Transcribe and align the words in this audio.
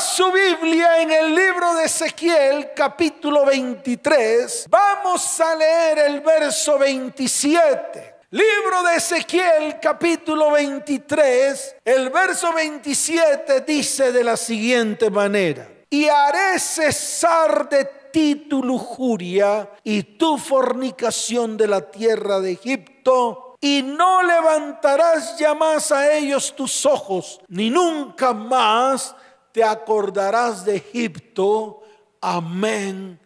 su 0.00 0.32
Biblia 0.32 1.02
en 1.02 1.10
el 1.10 1.34
libro 1.34 1.74
de 1.74 1.84
Ezequiel 1.84 2.70
capítulo 2.74 3.44
23, 3.44 4.66
vamos 4.70 5.40
a 5.40 5.54
leer 5.54 5.98
el 5.98 6.20
verso 6.20 6.78
27. 6.78 8.14
Libro 8.30 8.82
de 8.84 8.96
Ezequiel 8.96 9.78
capítulo 9.78 10.52
23, 10.52 11.76
el 11.84 12.08
verso 12.08 12.50
27 12.54 13.60
dice 13.60 14.10
de 14.10 14.24
la 14.24 14.38
siguiente 14.38 15.10
manera, 15.10 15.68
y 15.90 16.08
haré 16.08 16.58
cesar 16.58 17.68
de 17.68 17.84
ti 18.10 18.46
tu 18.48 18.64
lujuria 18.64 19.68
y 19.84 20.02
tu 20.02 20.38
fornicación 20.38 21.58
de 21.58 21.66
la 21.66 21.90
tierra 21.90 22.40
de 22.40 22.52
Egipto 22.52 23.50
y 23.60 23.82
no 23.82 24.22
levantarás 24.22 25.36
ya 25.38 25.54
más 25.54 25.92
a 25.92 26.14
ellos 26.14 26.54
tus 26.56 26.86
ojos, 26.86 27.40
ni 27.48 27.68
nunca 27.68 28.32
más 28.32 29.14
te 29.52 29.64
acordarás 29.64 30.64
de 30.64 30.76
Egipto. 30.76 31.82
Amén 32.20 33.18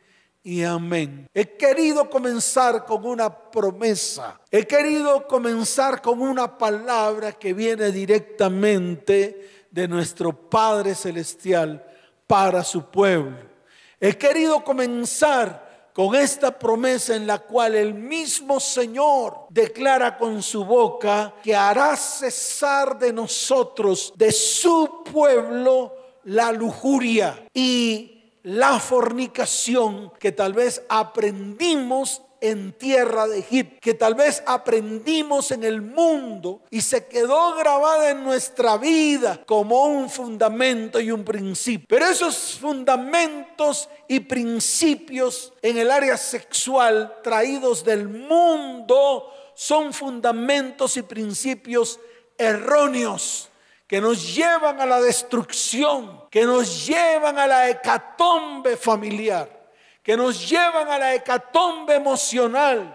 y 0.42 0.62
amén. 0.62 1.26
He 1.32 1.56
querido 1.56 2.08
comenzar 2.10 2.84
con 2.84 3.06
una 3.06 3.30
promesa. 3.50 4.38
He 4.50 4.66
querido 4.66 5.26
comenzar 5.26 6.02
con 6.02 6.20
una 6.20 6.58
palabra 6.58 7.32
que 7.32 7.54
viene 7.54 7.90
directamente 7.90 9.66
de 9.70 9.88
nuestro 9.88 10.32
Padre 10.32 10.94
Celestial 10.94 11.84
para 12.26 12.62
su 12.62 12.90
pueblo. 12.90 13.38
He 13.98 14.16
querido 14.18 14.62
comenzar 14.62 15.64
con 15.94 16.16
esta 16.16 16.58
promesa 16.58 17.14
en 17.14 17.26
la 17.26 17.38
cual 17.38 17.76
el 17.76 17.94
mismo 17.94 18.58
Señor 18.58 19.46
declara 19.48 20.18
con 20.18 20.42
su 20.42 20.64
boca 20.64 21.32
que 21.42 21.54
hará 21.54 21.96
cesar 21.96 22.98
de 22.98 23.12
nosotros, 23.12 24.12
de 24.16 24.32
su 24.32 25.04
pueblo, 25.04 25.93
la 26.24 26.52
lujuria 26.52 27.46
y 27.52 28.22
la 28.42 28.78
fornicación 28.78 30.12
que 30.18 30.32
tal 30.32 30.52
vez 30.52 30.82
aprendimos 30.88 32.22
en 32.44 32.72
tierra 32.72 33.26
de 33.26 33.38
Egipto, 33.38 33.78
que 33.80 33.94
tal 33.94 34.14
vez 34.14 34.42
aprendimos 34.46 35.50
en 35.50 35.64
el 35.64 35.80
mundo 35.80 36.60
y 36.70 36.82
se 36.82 37.06
quedó 37.06 37.54
grabada 37.54 38.10
en 38.10 38.22
nuestra 38.22 38.76
vida 38.76 39.40
como 39.46 39.86
un 39.86 40.10
fundamento 40.10 41.00
y 41.00 41.10
un 41.10 41.24
principio. 41.24 41.86
Pero 41.88 42.04
esos 42.04 42.58
fundamentos 42.60 43.88
y 44.08 44.20
principios 44.20 45.54
en 45.62 45.78
el 45.78 45.90
área 45.90 46.18
sexual 46.18 47.14
traídos 47.22 47.82
del 47.82 48.08
mundo 48.10 49.32
son 49.54 49.94
fundamentos 49.94 50.98
y 50.98 51.02
principios 51.02 51.98
erróneos 52.36 53.48
que 53.94 54.00
nos 54.00 54.34
llevan 54.34 54.80
a 54.80 54.86
la 54.86 55.00
destrucción, 55.00 56.24
que 56.28 56.42
nos 56.42 56.84
llevan 56.84 57.38
a 57.38 57.46
la 57.46 57.70
hecatombe 57.70 58.76
familiar 58.76 59.48
que 60.02 60.16
nos 60.16 60.50
llevan 60.50 60.88
a 60.88 60.98
la 60.98 61.14
hecatombe 61.14 61.94
emocional, 61.94 62.94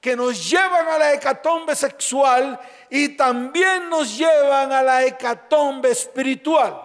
que 0.00 0.16
nos 0.16 0.50
llevan 0.50 0.88
a 0.88 0.98
la 0.98 1.14
hecatombe 1.14 1.76
sexual 1.76 2.58
y 2.90 3.10
también 3.10 3.88
nos 3.88 4.18
llevan 4.18 4.72
a 4.72 4.82
la 4.82 5.04
hecatombe 5.04 5.92
espiritual. 5.92 6.78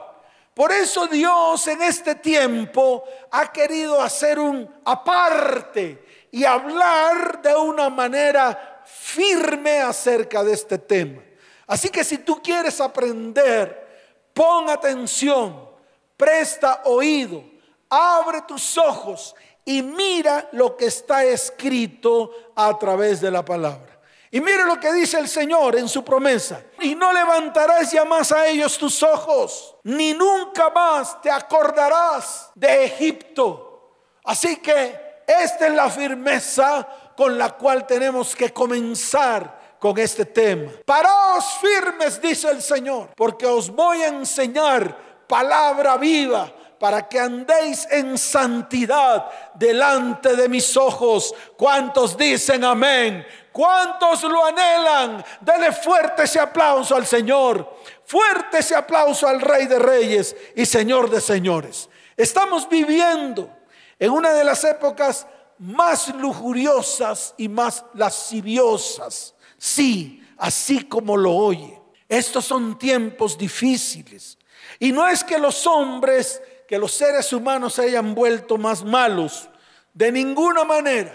Por 0.53 0.71
eso 0.71 1.07
Dios 1.07 1.65
en 1.65 1.81
este 1.81 2.13
tiempo 2.13 3.03
ha 3.31 3.51
querido 3.51 3.99
hacer 3.99 4.37
un 4.37 4.69
aparte 4.85 6.27
y 6.31 6.45
hablar 6.45 7.41
de 7.41 7.55
una 7.55 7.89
manera 7.89 8.83
firme 8.85 9.81
acerca 9.81 10.43
de 10.43 10.53
este 10.53 10.77
tema. 10.77 11.24
Así 11.67 11.89
que 11.89 12.03
si 12.03 12.19
tú 12.19 12.41
quieres 12.41 12.79
aprender, 12.79 14.29
pon 14.33 14.69
atención, 14.69 15.69
presta 16.15 16.81
oído, 16.85 17.43
abre 17.89 18.41
tus 18.43 18.77
ojos 18.77 19.35
y 19.63 19.81
mira 19.81 20.47
lo 20.51 20.77
que 20.77 20.85
está 20.85 21.23
escrito 21.23 22.31
a 22.55 22.77
través 22.77 23.19
de 23.21 23.31
la 23.31 23.43
palabra. 23.43 23.99
Y 24.29 24.41
mira 24.41 24.65
lo 24.65 24.79
que 24.79 24.91
dice 24.93 25.17
el 25.17 25.29
Señor 25.29 25.77
en 25.77 25.87
su 25.87 26.03
promesa. 26.03 26.61
Y 26.81 26.93
no 26.93 27.13
levantarás 27.13 27.91
ya 27.91 28.03
más 28.03 28.31
a 28.31 28.47
ellos 28.47 28.77
tus 28.77 29.01
ojos, 29.01 29.75
ni 29.83 30.13
nunca 30.13 30.69
más 30.69 31.21
te 31.21 31.31
acordarás 31.31 32.51
de 32.53 32.83
Egipto. 32.83 33.93
Así 34.25 34.57
que 34.57 35.23
esta 35.25 35.67
es 35.67 35.73
la 35.73 35.89
firmeza 35.89 36.87
con 37.15 37.37
la 37.37 37.51
cual 37.51 37.87
tenemos 37.87 38.35
que 38.35 38.51
comenzar 38.51 39.64
con 39.79 39.97
este 39.97 40.25
tema. 40.25 40.71
Paraos 40.85 41.45
firmes, 41.61 42.21
dice 42.21 42.49
el 42.49 42.61
Señor, 42.61 43.09
porque 43.15 43.45
os 43.45 43.69
voy 43.69 44.01
a 44.01 44.07
enseñar 44.07 44.97
palabra 45.27 45.97
viva 45.97 46.51
para 46.79 47.07
que 47.07 47.19
andéis 47.19 47.87
en 47.89 48.17
santidad 48.17 49.29
delante 49.53 50.35
de 50.35 50.49
mis 50.49 50.75
ojos. 50.77 51.33
¿Cuántos 51.57 52.17
dicen 52.17 52.63
amén? 52.63 53.25
¿Cuántos 53.51 54.23
lo 54.23 54.45
anhelan? 54.45 55.23
Dele 55.39 55.71
fuerte 55.71 56.23
ese 56.23 56.39
aplauso 56.39 56.95
al 56.95 57.05
Señor. 57.05 57.77
Fuerte 58.05 58.59
ese 58.59 58.75
aplauso 58.75 59.27
al 59.27 59.41
Rey 59.41 59.65
de 59.65 59.79
Reyes 59.79 60.35
y 60.55 60.65
Señor 60.65 61.09
de 61.09 61.21
Señores. 61.21 61.89
Estamos 62.17 62.67
viviendo 62.67 63.49
en 63.97 64.11
una 64.11 64.33
de 64.33 64.43
las 64.43 64.63
épocas 64.63 65.25
más 65.57 66.09
lujuriosas 66.15 67.33
y 67.37 67.47
más 67.47 67.85
lasciviosas. 67.93 69.34
Sí, 69.57 70.23
así 70.37 70.85
como 70.85 71.17
lo 71.17 71.31
oye. 71.31 71.81
Estos 72.07 72.45
son 72.45 72.77
tiempos 72.77 73.37
difíciles. 73.37 74.37
Y 74.79 74.91
no 74.91 75.07
es 75.07 75.23
que 75.23 75.37
los 75.37 75.65
hombres 75.65 76.41
que 76.67 76.77
los 76.77 76.91
seres 76.91 77.31
humanos 77.31 77.75
se 77.75 77.83
hayan 77.83 78.15
vuelto 78.15 78.57
más 78.57 78.83
malos, 78.83 79.49
de 79.93 80.11
ninguna 80.11 80.63
manera, 80.63 81.13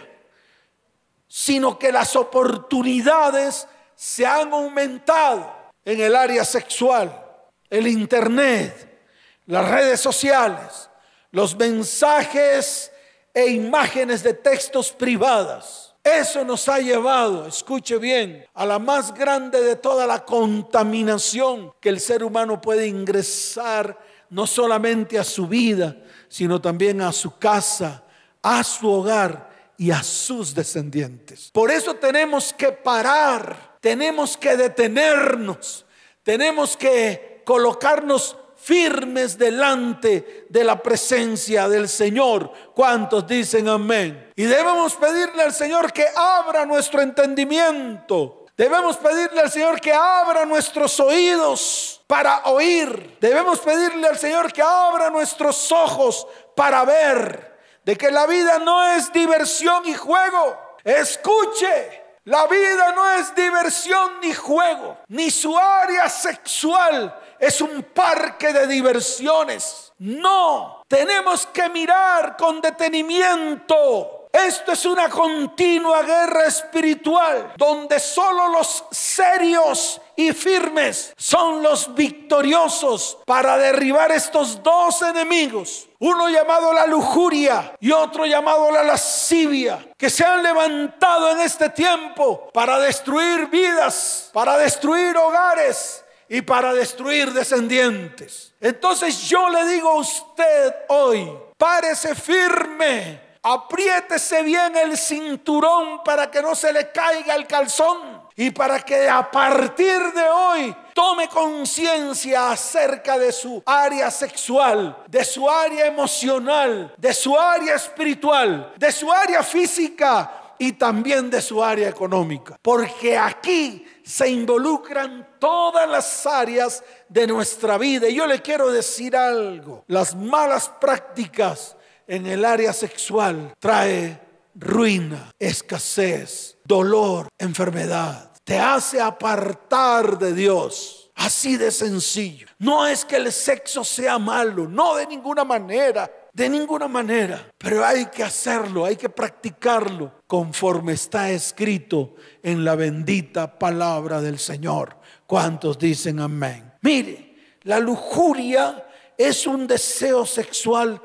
sino 1.28 1.78
que 1.78 1.92
las 1.92 2.16
oportunidades 2.16 3.66
se 3.94 4.24
han 4.24 4.52
aumentado 4.52 5.52
en 5.84 6.00
el 6.00 6.14
área 6.14 6.44
sexual, 6.44 7.24
el 7.68 7.86
Internet, 7.86 9.02
las 9.46 9.68
redes 9.68 10.00
sociales, 10.00 10.88
los 11.32 11.56
mensajes 11.56 12.92
e 13.34 13.48
imágenes 13.48 14.22
de 14.22 14.34
textos 14.34 14.92
privadas. 14.92 15.89
Eso 16.02 16.44
nos 16.44 16.66
ha 16.68 16.78
llevado, 16.78 17.46
escuche 17.46 17.98
bien, 17.98 18.46
a 18.54 18.64
la 18.64 18.78
más 18.78 19.12
grande 19.12 19.60
de 19.60 19.76
toda 19.76 20.06
la 20.06 20.24
contaminación 20.24 21.72
que 21.78 21.90
el 21.90 22.00
ser 22.00 22.24
humano 22.24 22.60
puede 22.60 22.86
ingresar 22.86 23.98
no 24.30 24.46
solamente 24.46 25.18
a 25.18 25.24
su 25.24 25.46
vida, 25.46 25.96
sino 26.28 26.60
también 26.60 27.02
a 27.02 27.12
su 27.12 27.38
casa, 27.38 28.02
a 28.42 28.64
su 28.64 28.88
hogar 28.88 29.50
y 29.76 29.90
a 29.90 30.02
sus 30.02 30.54
descendientes. 30.54 31.50
Por 31.52 31.70
eso 31.70 31.94
tenemos 31.94 32.52
que 32.52 32.72
parar, 32.72 33.76
tenemos 33.80 34.36
que 34.36 34.56
detenernos, 34.56 35.84
tenemos 36.22 36.76
que 36.76 37.42
colocarnos 37.44 38.36
firmes 38.62 39.38
delante 39.38 40.46
de 40.48 40.64
la 40.64 40.82
presencia 40.82 41.68
del 41.68 41.88
Señor. 41.88 42.52
¿Cuántos 42.74 43.26
dicen 43.26 43.68
amén? 43.68 44.32
Y 44.36 44.44
debemos 44.44 44.94
pedirle 44.94 45.42
al 45.42 45.52
Señor 45.52 45.92
que 45.92 46.06
abra 46.14 46.66
nuestro 46.66 47.00
entendimiento 47.00 48.40
Debemos 48.60 48.98
pedirle 48.98 49.40
al 49.40 49.50
Señor 49.50 49.80
que 49.80 49.90
abra 49.90 50.44
nuestros 50.44 51.00
oídos 51.00 52.02
para 52.06 52.42
oír. 52.44 53.16
Debemos 53.18 53.58
pedirle 53.60 54.06
al 54.06 54.18
Señor 54.18 54.52
que 54.52 54.60
abra 54.60 55.08
nuestros 55.08 55.72
ojos 55.72 56.28
para 56.54 56.84
ver 56.84 57.58
de 57.86 57.96
que 57.96 58.10
la 58.10 58.26
vida 58.26 58.58
no 58.58 58.84
es 58.84 59.10
diversión 59.14 59.86
y 59.86 59.94
juego. 59.94 60.58
Escuche, 60.84 62.04
la 62.24 62.46
vida 62.48 62.92
no 62.92 63.10
es 63.12 63.34
diversión 63.34 64.20
ni 64.20 64.34
juego, 64.34 64.98
ni 65.08 65.30
su 65.30 65.56
área 65.56 66.10
sexual 66.10 67.18
es 67.40 67.60
un 67.60 67.82
parque 67.82 68.52
de 68.52 68.66
diversiones. 68.66 69.92
No, 69.98 70.82
tenemos 70.86 71.46
que 71.46 71.68
mirar 71.68 72.36
con 72.36 72.60
detenimiento 72.60 74.20
esto 74.32 74.72
es 74.72 74.84
una 74.84 75.08
continua 75.08 76.02
guerra 76.02 76.46
espiritual 76.46 77.52
donde 77.56 77.98
solo 77.98 78.48
los 78.48 78.84
serios 78.92 80.00
y 80.14 80.32
firmes 80.32 81.12
son 81.16 81.62
los 81.62 81.94
victoriosos 81.94 83.18
para 83.26 83.58
derribar 83.58 84.12
estos 84.12 84.62
dos 84.62 85.02
enemigos. 85.02 85.88
Uno 85.98 86.28
llamado 86.28 86.72
la 86.72 86.86
lujuria 86.86 87.74
y 87.80 87.90
otro 87.90 88.24
llamado 88.24 88.70
la 88.70 88.84
lascivia, 88.84 89.84
que 89.98 90.08
se 90.08 90.24
han 90.24 90.42
levantado 90.42 91.32
en 91.32 91.40
este 91.40 91.68
tiempo 91.70 92.48
para 92.54 92.78
destruir 92.78 93.48
vidas, 93.48 94.30
para 94.32 94.56
destruir 94.56 95.16
hogares 95.16 95.99
y 96.30 96.40
para 96.40 96.72
destruir 96.72 97.30
descendientes. 97.32 98.54
Entonces 98.58 99.28
yo 99.28 99.50
le 99.50 99.66
digo 99.66 99.90
a 99.90 99.96
usted 99.96 100.74
hoy, 100.88 101.30
párese 101.58 102.14
firme 102.14 103.30
Apriétese 103.42 104.42
bien 104.42 104.76
el 104.76 104.98
cinturón 104.98 106.04
para 106.04 106.30
que 106.30 106.42
no 106.42 106.54
se 106.54 106.72
le 106.72 106.90
caiga 106.90 107.34
el 107.34 107.46
calzón. 107.46 108.20
y 108.36 108.50
para 108.50 108.80
que 108.80 109.06
a 109.08 109.30
partir 109.30 110.00
de 110.14 110.22
hoy 110.22 110.76
tome 110.94 111.28
conciencia 111.28 112.50
acerca 112.52 113.18
de 113.18 113.32
su 113.32 113.62
área 113.66 114.10
sexual, 114.10 114.96
de 115.08 115.24
su 115.24 115.50
área 115.50 115.86
emocional, 115.86 116.94
de 116.96 117.12
su 117.12 117.38
área 117.38 117.74
espiritual, 117.74 118.72
de 118.76 118.92
su 118.92 119.12
área 119.12 119.42
física 119.42 120.54
y 120.58 120.72
también 120.72 121.28
de 121.28 121.42
su 121.42 121.62
área 121.62 121.88
económica. 121.88 122.58
Porque 122.62 123.18
aquí 123.18 123.86
se 124.10 124.28
involucran 124.28 125.36
todas 125.38 125.88
las 125.88 126.26
áreas 126.26 126.82
de 127.08 127.28
nuestra 127.28 127.78
vida. 127.78 128.08
Y 128.08 128.16
yo 128.16 128.26
le 128.26 128.42
quiero 128.42 128.70
decir 128.70 129.16
algo, 129.16 129.84
las 129.86 130.16
malas 130.16 130.68
prácticas 130.80 131.76
en 132.08 132.26
el 132.26 132.44
área 132.44 132.72
sexual 132.72 133.54
trae 133.60 134.20
ruina, 134.56 135.32
escasez, 135.38 136.58
dolor, 136.64 137.28
enfermedad. 137.38 138.32
Te 138.42 138.58
hace 138.58 139.00
apartar 139.00 140.18
de 140.18 140.34
Dios. 140.34 141.12
Así 141.14 141.56
de 141.56 141.70
sencillo. 141.70 142.48
No 142.58 142.86
es 142.86 143.04
que 143.04 143.16
el 143.16 143.30
sexo 143.30 143.84
sea 143.84 144.18
malo, 144.18 144.66
no 144.66 144.96
de 144.96 145.06
ninguna 145.06 145.44
manera, 145.44 146.10
de 146.32 146.48
ninguna 146.48 146.88
manera. 146.88 147.50
Pero 147.58 147.84
hay 147.84 148.06
que 148.06 148.22
hacerlo, 148.22 148.84
hay 148.84 148.96
que 148.96 149.08
practicarlo 149.08 150.12
conforme 150.26 150.92
está 150.92 151.30
escrito 151.30 152.14
en 152.42 152.64
la 152.64 152.74
bendita 152.74 153.58
palabra 153.58 154.20
del 154.20 154.38
Señor. 154.38 154.96
¿Cuántos 155.26 155.78
dicen 155.78 156.20
amén? 156.20 156.72
Mire, 156.82 157.36
la 157.62 157.78
lujuria 157.78 158.86
es 159.16 159.46
un 159.46 159.66
deseo 159.66 160.24
sexual 160.24 161.00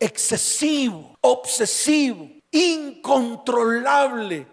excesivo, 0.00 1.16
obsesivo, 1.20 2.28
incontrolable 2.50 4.46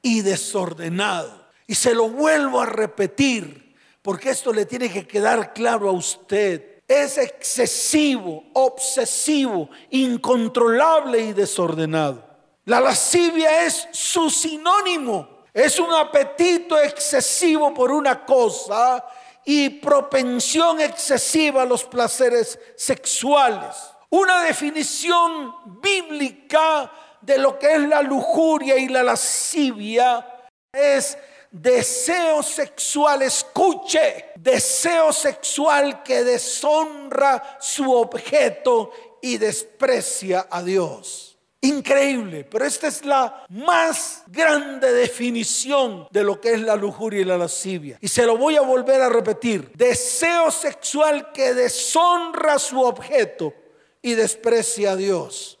y 0.00 0.20
desordenado. 0.22 1.48
Y 1.66 1.74
se 1.74 1.94
lo 1.94 2.08
vuelvo 2.08 2.60
a 2.60 2.66
repetir, 2.66 3.74
porque 4.00 4.30
esto 4.30 4.52
le 4.52 4.66
tiene 4.66 4.90
que 4.90 5.06
quedar 5.06 5.52
claro 5.52 5.88
a 5.88 5.92
usted. 5.92 6.71
Es 6.92 7.16
excesivo, 7.16 8.44
obsesivo, 8.52 9.70
incontrolable 9.88 11.20
y 11.20 11.32
desordenado. 11.32 12.22
La 12.66 12.80
lascivia 12.80 13.64
es 13.64 13.88
su 13.92 14.28
sinónimo. 14.28 15.46
Es 15.54 15.78
un 15.78 15.90
apetito 15.90 16.78
excesivo 16.78 17.72
por 17.72 17.90
una 17.90 18.26
cosa 18.26 19.02
y 19.42 19.70
propensión 19.70 20.82
excesiva 20.82 21.62
a 21.62 21.66
los 21.66 21.82
placeres 21.84 22.58
sexuales. 22.76 23.74
Una 24.10 24.42
definición 24.42 25.80
bíblica 25.80 26.92
de 27.22 27.38
lo 27.38 27.58
que 27.58 27.72
es 27.72 27.80
la 27.88 28.02
lujuria 28.02 28.76
y 28.76 28.88
la 28.88 29.02
lascivia 29.02 30.26
es 30.70 31.16
deseo 31.52 32.42
sexual, 32.42 33.22
escuche, 33.22 34.32
deseo 34.36 35.12
sexual 35.12 36.02
que 36.02 36.24
deshonra 36.24 37.58
su 37.60 37.92
objeto 37.92 38.90
y 39.20 39.38
desprecia 39.38 40.48
a 40.50 40.62
Dios. 40.62 41.28
Increíble, 41.64 42.42
pero 42.42 42.64
esta 42.64 42.88
es 42.88 43.04
la 43.04 43.46
más 43.50 44.24
grande 44.26 44.92
definición 44.92 46.08
de 46.10 46.24
lo 46.24 46.40
que 46.40 46.54
es 46.54 46.60
la 46.60 46.74
lujuria 46.74 47.20
y 47.20 47.24
la 47.24 47.38
lascivia. 47.38 47.98
Y 48.00 48.08
se 48.08 48.26
lo 48.26 48.36
voy 48.36 48.56
a 48.56 48.62
volver 48.62 49.00
a 49.00 49.08
repetir. 49.08 49.70
Deseo 49.76 50.50
sexual 50.50 51.30
que 51.30 51.54
deshonra 51.54 52.58
su 52.58 52.80
objeto 52.80 53.54
y 54.02 54.14
desprecia 54.14 54.92
a 54.92 54.96
Dios. 54.96 55.60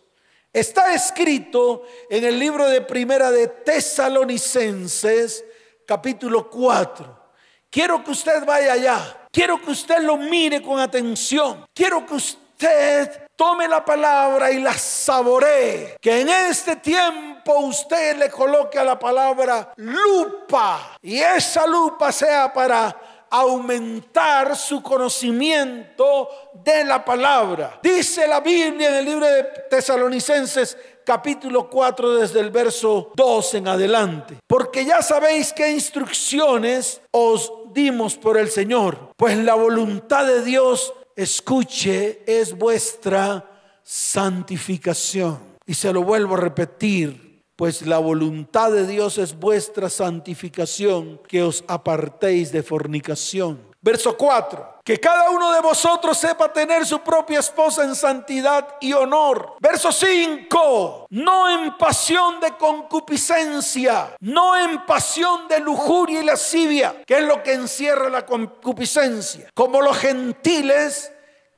Está 0.52 0.92
escrito 0.92 1.84
en 2.10 2.24
el 2.24 2.36
libro 2.36 2.68
de 2.68 2.80
Primera 2.80 3.30
de 3.30 3.46
Tesalonicenses, 3.46 5.44
capítulo 5.92 6.48
4. 6.48 7.18
Quiero 7.68 8.02
que 8.02 8.12
usted 8.12 8.46
vaya 8.46 8.72
allá. 8.72 9.26
Quiero 9.30 9.60
que 9.60 9.72
usted 9.72 9.98
lo 9.98 10.16
mire 10.16 10.62
con 10.62 10.80
atención. 10.80 11.66
Quiero 11.74 12.06
que 12.06 12.14
usted 12.14 13.26
tome 13.36 13.68
la 13.68 13.84
palabra 13.84 14.50
y 14.50 14.58
la 14.58 14.72
saboree. 14.72 15.98
Que 16.00 16.22
en 16.22 16.30
este 16.30 16.76
tiempo 16.76 17.58
usted 17.58 18.16
le 18.16 18.30
coloque 18.30 18.78
a 18.78 18.84
la 18.84 18.98
palabra 18.98 19.74
lupa. 19.76 20.96
Y 21.02 21.18
esa 21.18 21.66
lupa 21.66 22.10
sea 22.10 22.50
para 22.50 22.96
aumentar 23.28 24.56
su 24.56 24.82
conocimiento 24.82 26.28
de 26.54 26.84
la 26.84 27.04
palabra. 27.04 27.80
Dice 27.82 28.26
la 28.26 28.40
Biblia 28.40 28.88
en 28.88 28.94
el 28.94 29.04
libro 29.04 29.26
de 29.26 29.42
Tesalonicenses 29.68 30.76
capítulo 31.04 31.68
4 31.68 32.16
desde 32.16 32.40
el 32.40 32.50
verso 32.50 33.12
2 33.14 33.54
en 33.54 33.68
adelante. 33.68 34.38
Porque 34.46 34.84
ya 34.84 35.02
sabéis 35.02 35.52
qué 35.52 35.70
instrucciones 35.70 37.00
os 37.10 37.52
dimos 37.72 38.16
por 38.16 38.36
el 38.38 38.50
Señor. 38.50 39.12
Pues 39.16 39.36
la 39.38 39.54
voluntad 39.54 40.26
de 40.26 40.42
Dios, 40.42 40.92
escuche, 41.16 42.22
es 42.26 42.56
vuestra 42.56 43.48
santificación. 43.82 45.38
Y 45.66 45.74
se 45.74 45.92
lo 45.92 46.02
vuelvo 46.02 46.34
a 46.34 46.40
repetir 46.40 47.32
pues 47.62 47.86
la 47.86 47.98
voluntad 47.98 48.72
de 48.72 48.88
Dios 48.88 49.18
es 49.18 49.38
vuestra 49.38 49.88
santificación, 49.88 51.20
que 51.28 51.44
os 51.44 51.62
apartéis 51.68 52.50
de 52.50 52.62
fornicación. 52.64 53.60
Verso 53.82 54.16
4. 54.16 54.78
Que 54.84 54.98
cada 55.00 55.30
uno 55.30 55.52
de 55.52 55.60
vosotros 55.60 56.16
sepa 56.16 56.52
tener 56.52 56.86
su 56.86 57.00
propia 57.00 57.40
esposa 57.40 57.82
en 57.82 57.96
santidad 57.96 58.76
y 58.80 58.92
honor. 58.92 59.56
Verso 59.60 59.90
5. 59.90 61.06
No 61.10 61.50
en 61.50 61.76
pasión 61.76 62.38
de 62.38 62.56
concupiscencia, 62.56 64.14
no 64.20 64.56
en 64.56 64.86
pasión 64.86 65.48
de 65.48 65.58
lujuria 65.58 66.20
y 66.20 66.24
lascivia, 66.24 67.02
que 67.04 67.18
es 67.18 67.24
lo 67.24 67.42
que 67.42 67.54
encierra 67.54 68.08
la 68.08 68.24
concupiscencia. 68.24 69.50
Como 69.52 69.82
los 69.82 69.98
gentiles 69.98 71.12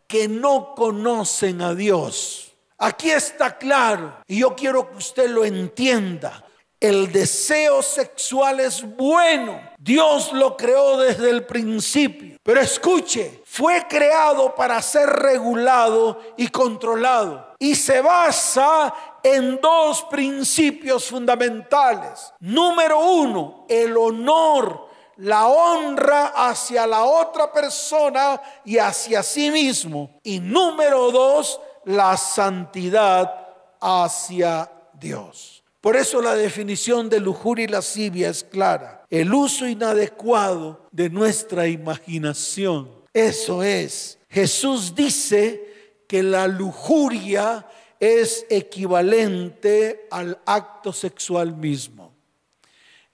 que 0.08 0.26
no 0.26 0.74
conocen 0.74 1.60
a 1.60 1.74
Dios. 1.74 2.52
Aquí 2.78 3.10
está 3.10 3.56
claro, 3.56 4.18
y 4.26 4.40
yo 4.40 4.54
quiero 4.54 4.90
que 4.90 4.96
usted 4.96 5.28
lo 5.28 5.44
entienda. 5.44 6.44
El 6.80 7.12
deseo 7.12 7.82
sexual 7.82 8.60
es 8.60 8.82
bueno. 8.82 9.58
Dios 9.84 10.32
lo 10.32 10.56
creó 10.56 10.96
desde 10.96 11.28
el 11.28 11.44
principio. 11.44 12.38
Pero 12.42 12.58
escuche, 12.58 13.42
fue 13.44 13.86
creado 13.86 14.54
para 14.54 14.80
ser 14.80 15.10
regulado 15.10 16.18
y 16.38 16.48
controlado. 16.48 17.54
Y 17.58 17.74
se 17.74 18.00
basa 18.00 18.94
en 19.22 19.60
dos 19.60 20.04
principios 20.04 21.04
fundamentales. 21.04 22.32
Número 22.40 22.98
uno, 22.98 23.66
el 23.68 23.94
honor, 23.94 24.88
la 25.16 25.48
honra 25.48 26.28
hacia 26.28 26.86
la 26.86 27.04
otra 27.04 27.52
persona 27.52 28.40
y 28.64 28.78
hacia 28.78 29.22
sí 29.22 29.50
mismo. 29.50 30.18
Y 30.22 30.40
número 30.40 31.10
dos, 31.10 31.60
la 31.84 32.16
santidad 32.16 33.48
hacia 33.82 34.70
Dios. 34.94 35.62
Por 35.84 35.96
eso 35.96 36.22
la 36.22 36.34
definición 36.34 37.10
de 37.10 37.20
lujuria 37.20 37.66
y 37.66 37.68
lascivia 37.68 38.30
es 38.30 38.42
clara. 38.42 39.03
El 39.14 39.32
uso 39.32 39.68
inadecuado 39.68 40.88
de 40.90 41.08
nuestra 41.08 41.68
imaginación. 41.68 42.90
Eso 43.12 43.62
es. 43.62 44.18
Jesús 44.28 44.92
dice 44.92 46.02
que 46.08 46.20
la 46.20 46.48
lujuria 46.48 47.64
es 48.00 48.44
equivalente 48.50 50.08
al 50.10 50.36
acto 50.44 50.92
sexual 50.92 51.54
mismo. 51.54 52.12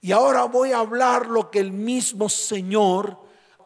Y 0.01 0.11
ahora 0.11 0.45
voy 0.45 0.71
a 0.71 0.79
hablar 0.79 1.27
lo 1.27 1.51
que 1.51 1.59
el 1.59 1.71
mismo 1.71 2.29
Señor 2.29 3.15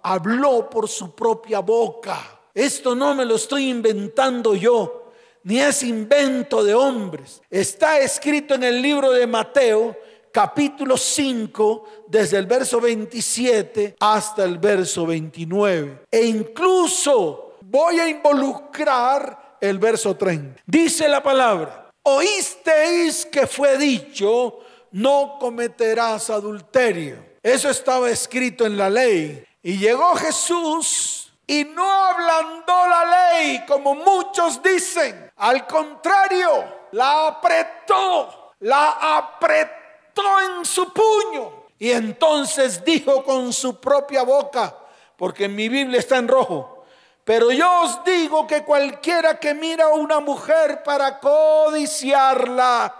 habló 0.03 0.69
por 0.69 0.89
su 0.89 1.15
propia 1.15 1.61
boca. 1.61 2.41
Esto 2.53 2.95
no 2.95 3.15
me 3.15 3.23
lo 3.23 3.35
estoy 3.35 3.69
inventando 3.69 4.55
yo, 4.55 5.13
ni 5.43 5.61
es 5.61 5.83
invento 5.83 6.65
de 6.65 6.73
hombres. 6.73 7.41
Está 7.49 7.97
escrito 7.99 8.55
en 8.55 8.63
el 8.63 8.81
libro 8.81 9.13
de 9.13 9.25
Mateo, 9.25 9.95
capítulo 10.35 10.97
5, 10.97 11.85
desde 12.07 12.37
el 12.37 12.45
verso 12.45 12.81
27 12.81 13.95
hasta 14.01 14.43
el 14.43 14.57
verso 14.57 15.05
29. 15.05 16.07
E 16.11 16.25
incluso 16.25 17.55
voy 17.61 18.01
a 18.01 18.09
involucrar 18.09 19.55
el 19.61 19.79
verso 19.79 20.13
30. 20.17 20.61
Dice 20.65 21.07
la 21.07 21.23
palabra, 21.23 21.89
oísteis 22.03 23.25
que 23.25 23.47
fue 23.47 23.77
dicho, 23.77 24.59
no 24.91 25.37
cometerás 25.39 26.29
adulterio. 26.29 27.15
Eso 27.41 27.69
estaba 27.69 28.09
escrito 28.09 28.65
en 28.65 28.77
la 28.77 28.89
ley. 28.89 29.41
Y 29.63 29.77
llegó 29.77 30.15
Jesús 30.15 31.31
y 31.47 31.63
no 31.63 31.89
ablandó 31.89 32.87
la 32.89 33.05
ley 33.39 33.63
como 33.65 33.95
muchos 33.95 34.61
dicen. 34.61 35.31
Al 35.37 35.65
contrario, 35.65 36.49
la 36.91 37.27
apretó, 37.27 38.53
la 38.59 39.17
apretó 39.17 39.84
en 40.21 40.65
su 40.65 40.91
puño. 40.91 41.65
Y 41.77 41.91
entonces 41.91 42.83
dijo 42.83 43.23
con 43.23 43.51
su 43.51 43.79
propia 43.79 44.23
boca, 44.23 44.75
porque 45.17 45.47
mi 45.47 45.69
Biblia 45.69 45.99
está 45.99 46.17
en 46.17 46.27
rojo, 46.27 46.85
pero 47.23 47.51
yo 47.51 47.81
os 47.81 48.03
digo 48.03 48.45
que 48.45 48.63
cualquiera 48.63 49.39
que 49.39 49.53
mira 49.53 49.85
a 49.85 49.93
una 49.93 50.19
mujer 50.19 50.83
para 50.83 51.19
codiciarla, 51.19 52.95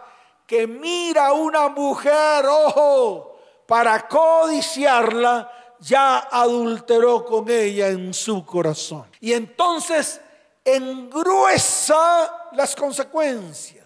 que 0.48 0.68
mira 0.68 1.28
a 1.28 1.34
una 1.34 1.70
mujer, 1.70 2.46
ojo, 2.46 3.38
para 3.68 4.08
codiciarla, 4.08 5.52
ya 5.80 6.18
adulteró 6.32 7.24
con 7.24 7.50
ella 7.50 7.88
en 7.90 8.14
su 8.14 8.46
corazón. 8.46 9.06
Y 9.20 9.34
entonces 9.34 10.20
engruesa 10.64 12.50
las 12.54 12.76
consecuencias. 12.76 13.85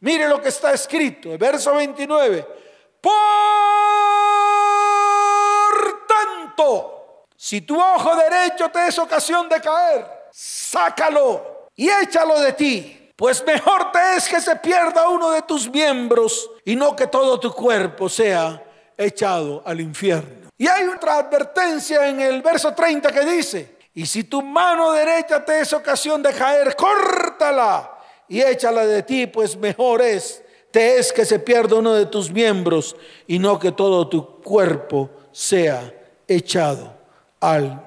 Mire 0.00 0.28
lo 0.28 0.40
que 0.40 0.48
está 0.48 0.72
escrito, 0.72 1.32
el 1.32 1.38
verso 1.38 1.74
29. 1.74 2.46
Por 3.00 3.14
tanto, 6.06 7.24
si 7.36 7.62
tu 7.62 7.80
ojo 7.80 8.16
derecho 8.16 8.68
te 8.70 8.88
es 8.88 8.98
ocasión 8.98 9.48
de 9.48 9.60
caer, 9.60 10.06
sácalo 10.30 11.68
y 11.74 11.88
échalo 11.88 12.40
de 12.40 12.52
ti. 12.52 13.12
Pues 13.16 13.44
mejor 13.46 13.90
te 13.92 14.16
es 14.16 14.28
que 14.28 14.40
se 14.40 14.56
pierda 14.56 15.08
uno 15.08 15.30
de 15.30 15.42
tus 15.42 15.70
miembros 15.70 16.50
y 16.64 16.76
no 16.76 16.94
que 16.94 17.06
todo 17.06 17.40
tu 17.40 17.50
cuerpo 17.52 18.10
sea 18.10 18.62
echado 18.96 19.62
al 19.64 19.80
infierno. 19.80 20.50
Y 20.58 20.68
hay 20.68 20.86
otra 20.86 21.18
advertencia 21.18 22.06
en 22.08 22.20
el 22.20 22.42
verso 22.42 22.74
30 22.74 23.10
que 23.12 23.24
dice, 23.24 23.76
y 23.94 24.04
si 24.04 24.24
tu 24.24 24.42
mano 24.42 24.92
derecha 24.92 25.42
te 25.42 25.60
es 25.60 25.72
ocasión 25.72 26.22
de 26.22 26.34
caer, 26.34 26.76
córtala 26.76 27.95
y 28.28 28.40
échala 28.40 28.86
de 28.86 29.02
ti, 29.02 29.26
pues 29.26 29.56
mejor 29.56 30.02
es, 30.02 30.42
te 30.70 30.98
es 30.98 31.12
que 31.12 31.24
se 31.24 31.38
pierda 31.38 31.76
uno 31.76 31.94
de 31.94 32.06
tus 32.06 32.30
miembros 32.30 32.96
y 33.26 33.38
no 33.38 33.58
que 33.58 33.72
todo 33.72 34.08
tu 34.08 34.40
cuerpo 34.42 35.10
sea 35.32 35.92
echado 36.26 36.94
al 37.40 37.82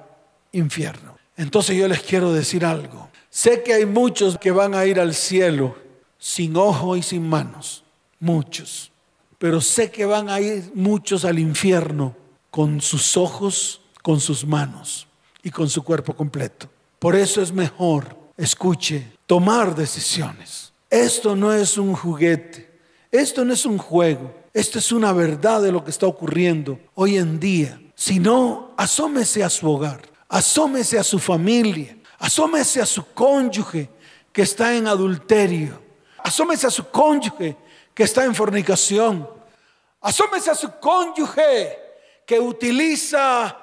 infierno. 0.52 1.16
Entonces 1.36 1.76
yo 1.76 1.88
les 1.88 2.00
quiero 2.00 2.32
decir 2.32 2.64
algo. 2.64 3.08
Sé 3.28 3.62
que 3.62 3.74
hay 3.74 3.86
muchos 3.86 4.38
que 4.38 4.50
van 4.50 4.74
a 4.74 4.84
ir 4.86 4.98
al 4.98 5.14
cielo 5.14 5.76
sin 6.18 6.56
ojo 6.56 6.96
y 6.96 7.02
sin 7.02 7.28
manos, 7.28 7.84
muchos. 8.18 8.90
Pero 9.38 9.60
sé 9.60 9.90
que 9.90 10.04
van 10.04 10.28
a 10.28 10.40
ir 10.40 10.70
muchos 10.74 11.24
al 11.24 11.38
infierno 11.38 12.14
con 12.50 12.80
sus 12.80 13.16
ojos, 13.16 13.80
con 14.02 14.20
sus 14.20 14.44
manos 14.44 15.06
y 15.42 15.50
con 15.50 15.70
su 15.70 15.82
cuerpo 15.82 16.14
completo. 16.14 16.68
Por 16.98 17.16
eso 17.16 17.40
es 17.40 17.52
mejor, 17.52 18.16
escuche, 18.40 19.06
tomar 19.26 19.74
decisiones. 19.74 20.72
Esto 20.88 21.36
no 21.36 21.52
es 21.52 21.76
un 21.76 21.94
juguete, 21.94 22.68
esto 23.10 23.44
no 23.44 23.52
es 23.52 23.66
un 23.66 23.78
juego, 23.78 24.34
esto 24.52 24.78
es 24.78 24.90
una 24.90 25.12
verdad 25.12 25.62
de 25.62 25.70
lo 25.70 25.84
que 25.84 25.90
está 25.90 26.06
ocurriendo 26.06 26.80
hoy 26.94 27.18
en 27.18 27.38
día. 27.38 27.80
Si 27.94 28.18
no, 28.18 28.74
asómese 28.76 29.44
a 29.44 29.50
su 29.50 29.70
hogar, 29.70 30.00
asómese 30.28 30.98
a 30.98 31.04
su 31.04 31.18
familia, 31.18 31.96
asómese 32.18 32.80
a 32.80 32.86
su 32.86 33.04
cónyuge 33.12 33.90
que 34.32 34.42
está 34.42 34.74
en 34.74 34.86
adulterio, 34.88 35.80
asómese 36.18 36.66
a 36.66 36.70
su 36.70 36.88
cónyuge 36.88 37.56
que 37.94 38.04
está 38.04 38.24
en 38.24 38.34
fornicación, 38.34 39.28
asómese 40.00 40.50
a 40.50 40.54
su 40.54 40.72
cónyuge 40.80 41.78
que 42.24 42.40
utiliza 42.40 43.58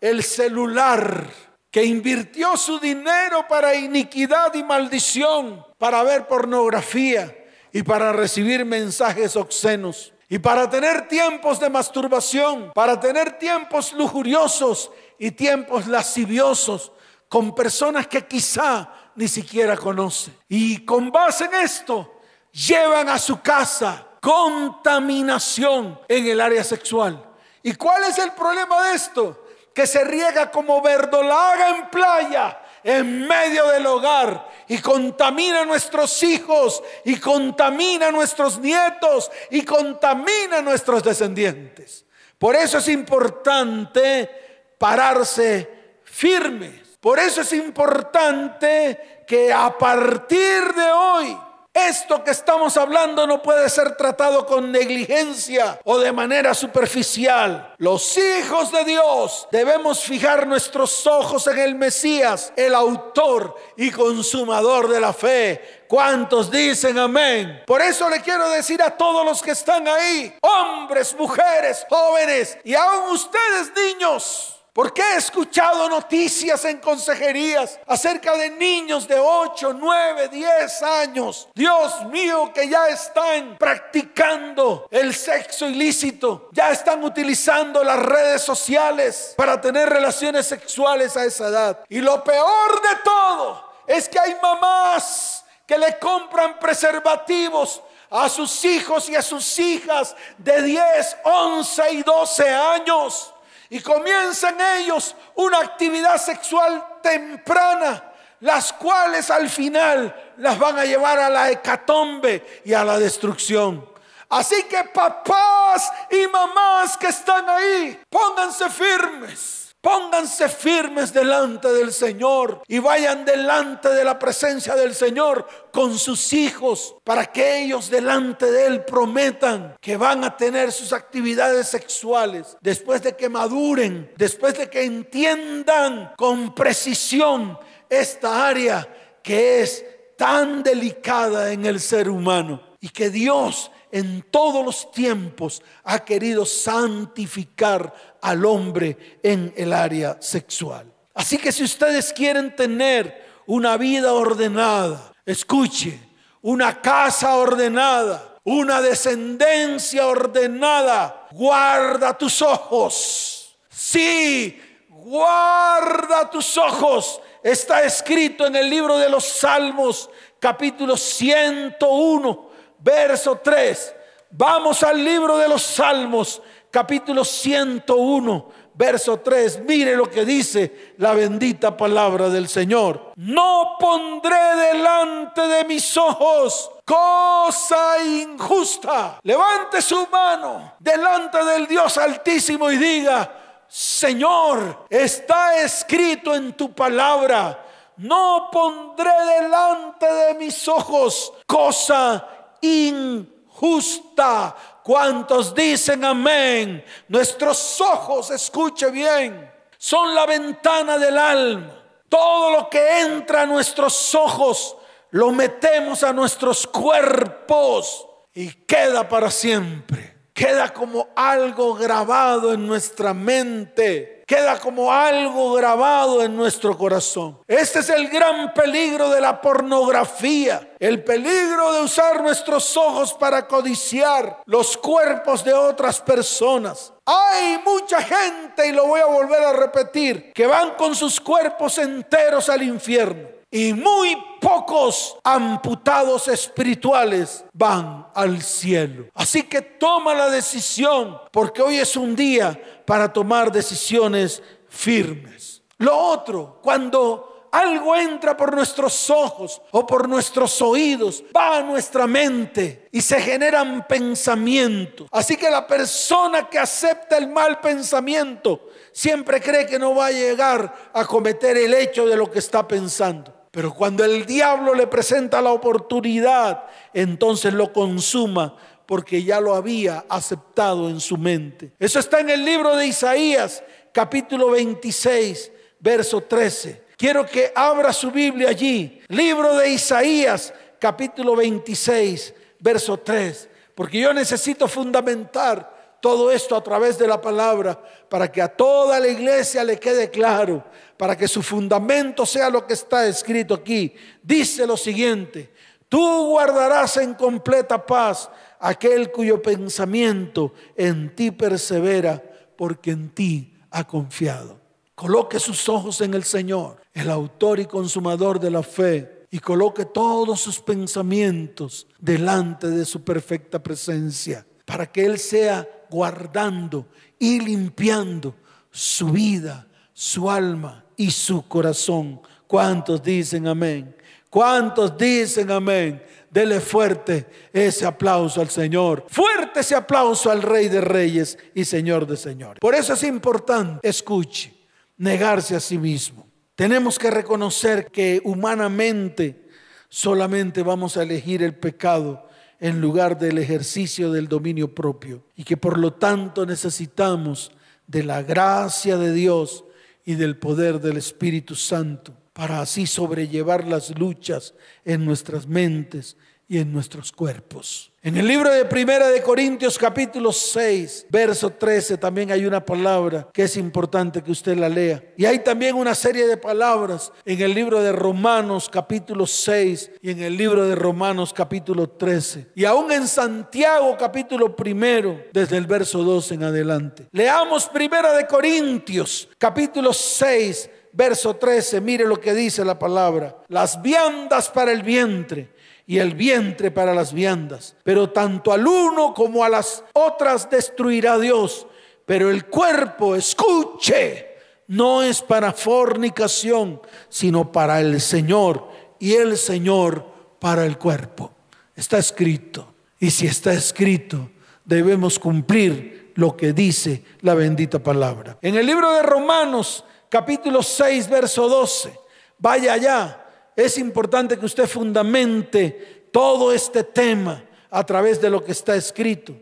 el 0.00 0.22
celular, 0.22 1.28
que 1.70 1.84
invirtió 1.84 2.56
su 2.56 2.78
dinero 2.78 3.46
para 3.48 3.74
iniquidad 3.74 4.52
y 4.54 4.62
maldición, 4.62 5.64
para 5.78 6.02
ver 6.02 6.26
pornografía 6.26 7.36
y 7.72 7.82
para 7.82 8.12
recibir 8.12 8.64
mensajes 8.64 9.36
obscenos. 9.36 10.12
Y 10.28 10.38
para 10.38 10.70
tener 10.70 11.08
tiempos 11.08 11.58
de 11.58 11.68
masturbación, 11.68 12.72
para 12.72 12.98
tener 13.00 13.38
tiempos 13.38 13.92
lujuriosos 13.92 14.90
y 15.18 15.32
tiempos 15.32 15.88
lasciviosos 15.88 16.92
con 17.28 17.54
personas 17.54 18.06
que 18.06 18.24
quizá 18.26 18.88
ni 19.16 19.26
siquiera 19.26 19.76
conoce. 19.76 20.32
Y 20.48 20.84
con 20.84 21.10
base 21.10 21.46
en 21.46 21.54
esto, 21.54 22.20
llevan 22.52 23.08
a 23.08 23.18
su 23.18 23.40
casa 23.40 24.06
contaminación 24.20 25.98
en 26.06 26.26
el 26.26 26.40
área 26.40 26.62
sexual. 26.62 27.24
¿Y 27.62 27.74
cuál 27.74 28.04
es 28.04 28.18
el 28.18 28.32
problema 28.32 28.88
de 28.88 28.94
esto? 28.94 29.46
Que 29.80 29.86
se 29.86 30.04
riega 30.04 30.50
como 30.50 30.82
verdolaga 30.82 31.70
en 31.70 31.88
playa 31.88 32.60
en 32.84 33.26
medio 33.26 33.66
del 33.68 33.86
hogar 33.86 34.46
y 34.68 34.76
contamina 34.76 35.62
a 35.62 35.64
nuestros 35.64 36.22
hijos 36.22 36.82
y 37.02 37.18
contamina 37.18 38.08
a 38.08 38.12
nuestros 38.12 38.58
nietos 38.58 39.30
y 39.48 39.62
contamina 39.62 40.58
a 40.58 40.62
nuestros 40.62 41.02
descendientes. 41.02 42.04
Por 42.38 42.56
eso 42.56 42.76
es 42.76 42.88
importante 42.88 44.28
pararse 44.76 46.02
firmes. 46.04 46.98
Por 47.00 47.18
eso 47.18 47.40
es 47.40 47.50
importante 47.54 49.24
que 49.26 49.50
a 49.50 49.78
partir 49.78 50.74
de 50.74 50.92
hoy 50.92 51.38
esto 51.72 52.24
que 52.24 52.32
estamos 52.32 52.76
hablando 52.76 53.26
no 53.26 53.42
puede 53.42 53.68
ser 53.68 53.96
tratado 53.96 54.46
con 54.46 54.72
negligencia 54.72 55.80
o 55.84 55.98
de 55.98 56.12
manera 56.12 56.52
superficial. 56.54 57.74
Los 57.78 58.18
hijos 58.18 58.72
de 58.72 58.84
Dios 58.84 59.48
debemos 59.52 60.00
fijar 60.00 60.46
nuestros 60.46 61.06
ojos 61.06 61.46
en 61.46 61.58
el 61.58 61.74
Mesías, 61.74 62.52
el 62.56 62.74
autor 62.74 63.56
y 63.76 63.90
consumador 63.90 64.88
de 64.88 65.00
la 65.00 65.12
fe. 65.12 65.84
¿Cuántos 65.88 66.50
dicen 66.50 66.98
amén? 66.98 67.62
Por 67.66 67.82
eso 67.82 68.08
le 68.08 68.20
quiero 68.20 68.48
decir 68.50 68.82
a 68.82 68.96
todos 68.96 69.24
los 69.24 69.42
que 69.42 69.52
están 69.52 69.86
ahí, 69.88 70.36
hombres, 70.40 71.14
mujeres, 71.18 71.86
jóvenes 71.88 72.58
y 72.64 72.74
aún 72.74 73.10
ustedes 73.10 73.72
niños, 73.74 74.59
porque 74.72 75.02
he 75.02 75.16
escuchado 75.16 75.88
noticias 75.88 76.64
en 76.64 76.78
consejerías 76.78 77.78
acerca 77.86 78.36
de 78.36 78.50
niños 78.50 79.08
de 79.08 79.18
8, 79.18 79.74
9, 79.74 80.28
10 80.28 80.82
años. 80.82 81.48
Dios 81.54 82.04
mío, 82.06 82.52
que 82.54 82.68
ya 82.68 82.88
están 82.88 83.56
practicando 83.58 84.86
el 84.90 85.14
sexo 85.14 85.68
ilícito. 85.68 86.48
Ya 86.52 86.70
están 86.70 87.02
utilizando 87.02 87.82
las 87.82 87.98
redes 87.98 88.42
sociales 88.42 89.34
para 89.36 89.60
tener 89.60 89.88
relaciones 89.88 90.46
sexuales 90.46 91.16
a 91.16 91.24
esa 91.24 91.48
edad. 91.48 91.84
Y 91.88 92.00
lo 92.00 92.22
peor 92.22 92.80
de 92.82 92.96
todo 93.04 93.72
es 93.86 94.08
que 94.08 94.20
hay 94.20 94.36
mamás 94.40 95.44
que 95.66 95.76
le 95.78 95.98
compran 95.98 96.58
preservativos 96.58 97.82
a 98.10 98.28
sus 98.28 98.64
hijos 98.64 99.08
y 99.08 99.16
a 99.16 99.22
sus 99.22 99.58
hijas 99.58 100.16
de 100.38 100.62
10, 100.62 101.16
11 101.24 101.92
y 101.92 102.02
12 102.02 102.48
años 102.48 103.32
y 103.70 103.80
comienzan 103.80 104.60
ellos 104.78 105.14
una 105.36 105.60
actividad 105.60 106.18
sexual 106.18 106.84
temprana, 107.02 108.12
las 108.40 108.72
cuales 108.72 109.30
al 109.30 109.48
final 109.48 110.32
las 110.36 110.58
van 110.58 110.78
a 110.78 110.84
llevar 110.84 111.18
a 111.18 111.30
la 111.30 111.50
hecatombe 111.50 112.62
y 112.64 112.74
a 112.74 112.84
la 112.84 112.98
destrucción. 112.98 113.88
Así 114.28 114.64
que 114.64 114.84
papás 114.84 115.90
y 116.10 116.26
mamás 116.26 116.96
que 116.96 117.08
están 117.08 117.48
ahí, 117.48 118.00
pónganse 118.08 118.68
firmes 118.70 119.59
Pónganse 119.80 120.50
firmes 120.50 121.10
delante 121.10 121.72
del 121.72 121.90
Señor 121.90 122.62
y 122.68 122.78
vayan 122.78 123.24
delante 123.24 123.88
de 123.88 124.04
la 124.04 124.18
presencia 124.18 124.74
del 124.74 124.94
Señor 124.94 125.46
con 125.72 125.98
sus 125.98 126.34
hijos 126.34 126.96
para 127.02 127.24
que 127.32 127.62
ellos 127.62 127.88
delante 127.88 128.52
de 128.52 128.66
Él 128.66 128.84
prometan 128.84 129.76
que 129.80 129.96
van 129.96 130.22
a 130.24 130.36
tener 130.36 130.70
sus 130.70 130.92
actividades 130.92 131.68
sexuales 131.68 132.58
después 132.60 133.02
de 133.02 133.16
que 133.16 133.30
maduren, 133.30 134.12
después 134.18 134.58
de 134.58 134.68
que 134.68 134.84
entiendan 134.84 136.12
con 136.18 136.54
precisión 136.54 137.58
esta 137.88 138.46
área 138.46 138.86
que 139.22 139.62
es 139.62 139.82
tan 140.18 140.62
delicada 140.62 141.52
en 141.52 141.64
el 141.64 141.80
ser 141.80 142.10
humano 142.10 142.62
y 142.80 142.90
que 142.90 143.08
Dios 143.08 143.70
en 143.92 144.22
todos 144.30 144.64
los 144.64 144.90
tiempos 144.92 145.62
ha 145.84 146.04
querido 146.04 146.46
santificar 146.46 147.92
al 148.20 148.44
hombre 148.44 149.18
en 149.22 149.52
el 149.56 149.72
área 149.72 150.16
sexual. 150.20 150.92
Así 151.14 151.38
que 151.38 151.52
si 151.52 151.64
ustedes 151.64 152.12
quieren 152.12 152.54
tener 152.54 153.28
una 153.46 153.76
vida 153.76 154.12
ordenada, 154.12 155.12
escuche, 155.26 155.98
una 156.42 156.80
casa 156.80 157.36
ordenada, 157.36 158.38
una 158.44 158.80
descendencia 158.80 160.06
ordenada, 160.06 161.28
guarda 161.32 162.16
tus 162.16 162.40
ojos. 162.42 163.56
Sí, 163.68 164.60
guarda 164.88 166.30
tus 166.30 166.56
ojos. 166.56 167.20
Está 167.42 167.84
escrito 167.84 168.46
en 168.46 168.56
el 168.56 168.70
libro 168.70 168.98
de 168.98 169.08
los 169.08 169.24
Salmos, 169.24 170.08
capítulo 170.38 170.96
101 170.96 172.49
verso 172.80 173.38
3. 173.38 173.94
Vamos 174.30 174.82
al 174.82 175.04
libro 175.04 175.36
de 175.38 175.48
los 175.48 175.62
Salmos, 175.62 176.40
capítulo 176.70 177.24
101, 177.24 178.48
verso 178.74 179.18
3. 179.18 179.62
Mire 179.64 179.96
lo 179.96 180.08
que 180.08 180.24
dice 180.24 180.94
la 180.98 181.12
bendita 181.12 181.76
palabra 181.76 182.28
del 182.28 182.48
Señor. 182.48 183.12
No 183.16 183.76
pondré 183.78 184.54
delante 184.72 185.46
de 185.46 185.64
mis 185.64 185.96
ojos 185.96 186.70
cosa 186.84 188.02
injusta. 188.02 189.18
Levante 189.22 189.82
su 189.82 190.06
mano 190.10 190.74
delante 190.78 191.44
del 191.44 191.66
Dios 191.66 191.98
altísimo 191.98 192.70
y 192.70 192.76
diga, 192.76 193.64
Señor, 193.66 194.86
está 194.88 195.60
escrito 195.60 196.34
en 196.34 196.52
tu 196.54 196.72
palabra. 196.72 197.66
No 197.96 198.48
pondré 198.50 199.12
delante 199.40 200.06
de 200.06 200.34
mis 200.34 200.66
ojos 200.68 201.32
cosa 201.46 202.39
injusta 202.62 203.40
justa. 203.60 204.56
¿Cuántos 204.82 205.54
dicen 205.54 206.04
amén? 206.04 206.82
Nuestros 207.08 207.80
ojos, 207.80 208.30
escuche 208.30 208.90
bien, 208.90 209.50
son 209.76 210.14
la 210.14 210.24
ventana 210.24 210.96
del 210.96 211.18
alma. 211.18 211.76
Todo 212.08 212.50
lo 212.50 212.70
que 212.70 213.00
entra 213.00 213.42
a 213.42 213.46
nuestros 213.46 214.14
ojos 214.14 214.76
lo 215.10 215.30
metemos 215.30 216.02
a 216.02 216.12
nuestros 216.12 216.66
cuerpos 216.66 218.06
y 218.34 218.50
queda 218.50 219.08
para 219.08 219.30
siempre. 219.30 220.16
Queda 220.32 220.72
como 220.72 221.08
algo 221.14 221.74
grabado 221.74 222.54
en 222.54 222.66
nuestra 222.66 223.12
mente. 223.12 224.19
Queda 224.30 224.60
como 224.60 224.92
algo 224.92 225.54
grabado 225.54 226.22
en 226.22 226.36
nuestro 226.36 226.78
corazón. 226.78 227.40
Este 227.48 227.80
es 227.80 227.90
el 227.90 228.08
gran 228.08 228.54
peligro 228.54 229.10
de 229.10 229.20
la 229.20 229.40
pornografía. 229.40 230.70
El 230.78 231.02
peligro 231.02 231.72
de 231.72 231.82
usar 231.82 232.22
nuestros 232.22 232.76
ojos 232.76 233.12
para 233.12 233.48
codiciar 233.48 234.40
los 234.46 234.76
cuerpos 234.76 235.42
de 235.42 235.52
otras 235.52 236.00
personas. 236.00 236.92
Hay 237.04 237.58
mucha 237.64 238.00
gente, 238.02 238.68
y 238.68 238.72
lo 238.72 238.86
voy 238.86 239.00
a 239.00 239.06
volver 239.06 239.42
a 239.42 239.52
repetir, 239.52 240.32
que 240.32 240.46
van 240.46 240.76
con 240.76 240.94
sus 240.94 241.20
cuerpos 241.20 241.78
enteros 241.78 242.48
al 242.48 242.62
infierno 242.62 243.39
y 243.50 243.72
muy 243.72 244.16
pocos 244.40 245.16
amputados 245.24 246.28
espirituales 246.28 247.44
van 247.52 248.06
al 248.14 248.40
cielo. 248.42 249.06
Así 249.14 249.42
que 249.42 249.60
toma 249.60 250.14
la 250.14 250.30
decisión, 250.30 251.18
porque 251.32 251.62
hoy 251.62 251.78
es 251.78 251.96
un 251.96 252.14
día 252.14 252.60
para 252.86 253.12
tomar 253.12 253.50
decisiones 253.50 254.42
firmes. 254.68 255.62
Lo 255.78 255.96
otro, 255.96 256.60
cuando 256.62 257.48
algo 257.52 257.96
entra 257.96 258.36
por 258.36 258.54
nuestros 258.54 259.10
ojos 259.10 259.60
o 259.72 259.86
por 259.86 260.08
nuestros 260.08 260.62
oídos, 260.62 261.24
va 261.36 261.58
a 261.58 261.62
nuestra 261.62 262.06
mente 262.06 262.88
y 262.92 263.00
se 263.00 263.20
generan 263.20 263.86
pensamientos. 263.88 265.08
Así 265.10 265.36
que 265.36 265.50
la 265.50 265.66
persona 265.66 266.48
que 266.48 266.58
acepta 266.58 267.18
el 267.18 267.28
mal 267.28 267.60
pensamiento 267.60 268.68
siempre 268.92 269.40
cree 269.40 269.66
que 269.66 269.78
no 269.78 269.94
va 269.94 270.06
a 270.06 270.12
llegar 270.12 270.90
a 270.92 271.04
cometer 271.04 271.56
el 271.56 271.74
hecho 271.74 272.06
de 272.06 272.16
lo 272.16 272.30
que 272.30 272.38
está 272.38 272.66
pensando. 272.66 273.39
Pero 273.50 273.74
cuando 273.74 274.04
el 274.04 274.26
diablo 274.26 274.74
le 274.74 274.86
presenta 274.86 275.42
la 275.42 275.50
oportunidad, 275.50 276.66
entonces 276.94 277.52
lo 277.52 277.72
consuma 277.72 278.56
porque 278.86 279.22
ya 279.22 279.40
lo 279.40 279.54
había 279.54 280.04
aceptado 280.08 280.88
en 280.88 281.00
su 281.00 281.16
mente. 281.16 281.72
Eso 281.78 281.98
está 281.98 282.20
en 282.20 282.30
el 282.30 282.44
libro 282.44 282.76
de 282.76 282.86
Isaías, 282.86 283.62
capítulo 283.92 284.50
26, 284.50 285.50
verso 285.80 286.20
13. 286.20 286.84
Quiero 286.96 287.26
que 287.26 287.52
abra 287.54 287.92
su 287.92 288.10
Biblia 288.10 288.50
allí. 288.50 289.00
Libro 289.08 289.56
de 289.56 289.70
Isaías, 289.70 290.52
capítulo 290.78 291.34
26, 291.34 292.34
verso 292.60 292.98
3. 292.98 293.48
Porque 293.74 294.00
yo 294.00 294.12
necesito 294.12 294.68
fundamentar 294.68 295.98
todo 296.00 296.30
esto 296.30 296.56
a 296.56 296.62
través 296.62 296.98
de 296.98 297.06
la 297.06 297.20
palabra 297.20 297.80
para 298.08 298.30
que 298.30 298.42
a 298.42 298.48
toda 298.48 298.98
la 298.98 299.08
iglesia 299.08 299.64
le 299.64 299.78
quede 299.78 300.10
claro 300.10 300.64
para 301.00 301.16
que 301.16 301.26
su 301.26 301.40
fundamento 301.40 302.26
sea 302.26 302.50
lo 302.50 302.66
que 302.66 302.74
está 302.74 303.08
escrito 303.08 303.54
aquí. 303.54 303.94
Dice 304.22 304.66
lo 304.66 304.76
siguiente, 304.76 305.50
tú 305.88 306.26
guardarás 306.26 306.98
en 306.98 307.14
completa 307.14 307.86
paz 307.86 308.28
aquel 308.58 309.10
cuyo 309.10 309.40
pensamiento 309.40 310.52
en 310.76 311.16
ti 311.16 311.30
persevera, 311.30 312.22
porque 312.54 312.90
en 312.90 313.08
ti 313.08 313.56
ha 313.70 313.86
confiado. 313.86 314.60
Coloque 314.94 315.40
sus 315.40 315.70
ojos 315.70 316.02
en 316.02 316.12
el 316.12 316.22
Señor, 316.22 316.82
el 316.92 317.08
autor 317.08 317.60
y 317.60 317.64
consumador 317.64 318.38
de 318.38 318.50
la 318.50 318.62
fe, 318.62 319.26
y 319.30 319.38
coloque 319.38 319.86
todos 319.86 320.38
sus 320.38 320.60
pensamientos 320.60 321.86
delante 321.98 322.68
de 322.68 322.84
su 322.84 323.02
perfecta 323.02 323.62
presencia, 323.62 324.46
para 324.66 324.84
que 324.92 325.06
Él 325.06 325.18
sea 325.18 325.66
guardando 325.88 326.88
y 327.18 327.40
limpiando 327.40 328.34
su 328.70 329.08
vida, 329.08 329.66
su 329.94 330.30
alma 330.30 330.84
y 331.00 331.10
su 331.10 331.48
corazón. 331.48 332.20
¿Cuántos 332.46 333.02
dicen 333.02 333.48
amén? 333.48 333.96
¿Cuántos 334.28 334.98
dicen 334.98 335.50
amén? 335.50 336.02
Dele 336.30 336.60
fuerte 336.60 337.26
ese 337.54 337.86
aplauso 337.86 338.42
al 338.42 338.50
Señor. 338.50 339.06
Fuerte 339.08 339.60
ese 339.60 339.74
aplauso 339.74 340.30
al 340.30 340.42
Rey 340.42 340.68
de 340.68 340.82
Reyes 340.82 341.38
y 341.54 341.64
Señor 341.64 342.06
de 342.06 342.18
Señores. 342.18 342.60
Por 342.60 342.74
eso 342.74 342.92
es 342.92 343.02
importante, 343.04 343.88
escuche, 343.88 344.52
negarse 344.98 345.56
a 345.56 345.60
sí 345.60 345.78
mismo. 345.78 346.26
Tenemos 346.54 346.98
que 346.98 347.10
reconocer 347.10 347.86
que 347.86 348.20
humanamente 348.22 349.48
solamente 349.88 350.62
vamos 350.62 350.98
a 350.98 351.02
elegir 351.02 351.42
el 351.42 351.54
pecado 351.54 352.28
en 352.58 352.82
lugar 352.82 353.18
del 353.18 353.38
ejercicio 353.38 354.12
del 354.12 354.28
dominio 354.28 354.74
propio 354.74 355.24
y 355.34 355.44
que 355.44 355.56
por 355.56 355.78
lo 355.78 355.94
tanto 355.94 356.44
necesitamos 356.44 357.52
de 357.86 358.02
la 358.02 358.22
gracia 358.22 358.98
de 358.98 359.14
Dios 359.14 359.64
y 360.10 360.16
del 360.16 360.36
poder 360.36 360.80
del 360.80 360.96
Espíritu 360.96 361.54
Santo 361.54 362.12
para 362.32 362.60
así 362.60 362.84
sobrellevar 362.84 363.64
las 363.68 363.96
luchas 363.96 364.54
en 364.84 365.04
nuestras 365.04 365.46
mentes 365.46 366.16
y 366.50 366.58
en 366.58 366.72
nuestros 366.72 367.12
cuerpos. 367.12 367.92
En 368.02 368.16
el 368.16 368.26
libro 368.26 368.50
de 368.50 368.64
Primera 368.64 369.08
de 369.08 369.22
Corintios 369.22 369.78
capítulo 369.78 370.32
6, 370.32 371.06
verso 371.08 371.50
13 371.50 371.96
también 371.96 372.32
hay 372.32 372.44
una 372.44 372.64
palabra 372.64 373.28
que 373.32 373.44
es 373.44 373.56
importante 373.56 374.20
que 374.20 374.32
usted 374.32 374.58
la 374.58 374.68
lea. 374.68 375.00
Y 375.16 375.26
hay 375.26 375.44
también 375.44 375.76
una 375.76 375.94
serie 375.94 376.26
de 376.26 376.36
palabras 376.36 377.12
en 377.24 377.40
el 377.40 377.54
libro 377.54 377.80
de 377.80 377.92
Romanos 377.92 378.68
capítulo 378.68 379.28
6 379.28 379.92
y 380.02 380.10
en 380.10 380.22
el 380.22 380.36
libro 380.36 380.66
de 380.66 380.74
Romanos 380.74 381.32
capítulo 381.32 381.88
13. 381.88 382.48
Y 382.56 382.64
aún 382.64 382.90
en 382.90 383.06
Santiago 383.06 383.96
capítulo 383.96 384.56
primero, 384.56 385.22
desde 385.32 385.56
el 385.56 385.68
verso 385.68 386.02
2 386.02 386.32
en 386.32 386.42
adelante. 386.42 387.06
Leamos 387.12 387.68
Primera 387.68 388.12
de 388.12 388.26
Corintios 388.26 389.28
capítulo 389.38 389.92
6, 389.92 390.68
verso 390.94 391.36
13. 391.36 391.80
Mire 391.80 392.06
lo 392.06 392.18
que 392.18 392.34
dice 392.34 392.64
la 392.64 392.76
palabra. 392.76 393.36
Las 393.46 393.80
viandas 393.80 394.48
para 394.48 394.72
el 394.72 394.82
vientre 394.82 395.60
y 395.90 395.98
el 395.98 396.14
vientre 396.14 396.70
para 396.70 396.94
las 396.94 397.12
viandas. 397.12 397.74
Pero 397.82 398.10
tanto 398.10 398.52
al 398.52 398.64
uno 398.64 399.12
como 399.12 399.42
a 399.42 399.48
las 399.48 399.82
otras 399.92 400.48
destruirá 400.48 401.18
Dios. 401.18 401.66
Pero 402.06 402.30
el 402.30 402.46
cuerpo, 402.46 403.16
escuche, 403.16 404.36
no 404.68 405.02
es 405.02 405.20
para 405.20 405.52
fornicación, 405.52 406.80
sino 407.08 407.50
para 407.50 407.80
el 407.80 408.00
Señor. 408.00 408.68
Y 409.00 409.14
el 409.14 409.36
Señor 409.36 410.06
para 410.38 410.64
el 410.64 410.78
cuerpo. 410.78 411.32
Está 411.74 411.98
escrito. 411.98 412.72
Y 413.00 413.10
si 413.10 413.26
está 413.26 413.52
escrito, 413.52 414.30
debemos 414.64 415.18
cumplir 415.18 416.12
lo 416.14 416.36
que 416.36 416.52
dice 416.52 417.02
la 417.22 417.34
bendita 417.34 417.80
palabra. 417.80 418.38
En 418.42 418.54
el 418.54 418.64
libro 418.64 418.92
de 418.92 419.02
Romanos, 419.02 419.84
capítulo 420.08 420.62
6, 420.62 421.08
verso 421.10 421.48
12, 421.48 421.92
vaya 422.38 422.74
allá 422.74 423.26
es 423.56 423.78
importante 423.78 424.38
que 424.38 424.46
usted 424.46 424.66
fundamente 424.66 426.08
todo 426.12 426.52
este 426.52 426.84
tema 426.84 427.44
a 427.70 427.84
través 427.84 428.20
de 428.20 428.30
lo 428.30 428.44
que 428.44 428.52
está 428.52 428.74
escrito. 428.74 429.34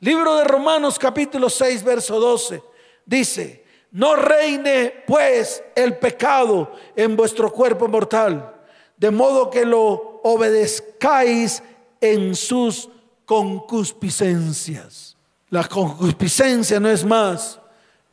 Libro 0.00 0.36
de 0.36 0.44
Romanos 0.44 0.98
capítulo 0.98 1.50
6, 1.50 1.82
verso 1.82 2.20
12, 2.20 2.62
dice, 3.04 3.64
no 3.90 4.16
reine 4.16 5.04
pues 5.06 5.62
el 5.74 5.96
pecado 5.96 6.72
en 6.94 7.16
vuestro 7.16 7.52
cuerpo 7.52 7.88
mortal, 7.88 8.54
de 8.96 9.10
modo 9.10 9.50
que 9.50 9.64
lo 9.64 10.20
obedezcáis 10.22 11.62
en 12.00 12.34
sus 12.34 12.88
concupiscencias. 13.24 15.16
La 15.50 15.64
concupiscencia 15.64 16.78
no 16.78 16.90
es 16.90 17.04
más 17.04 17.60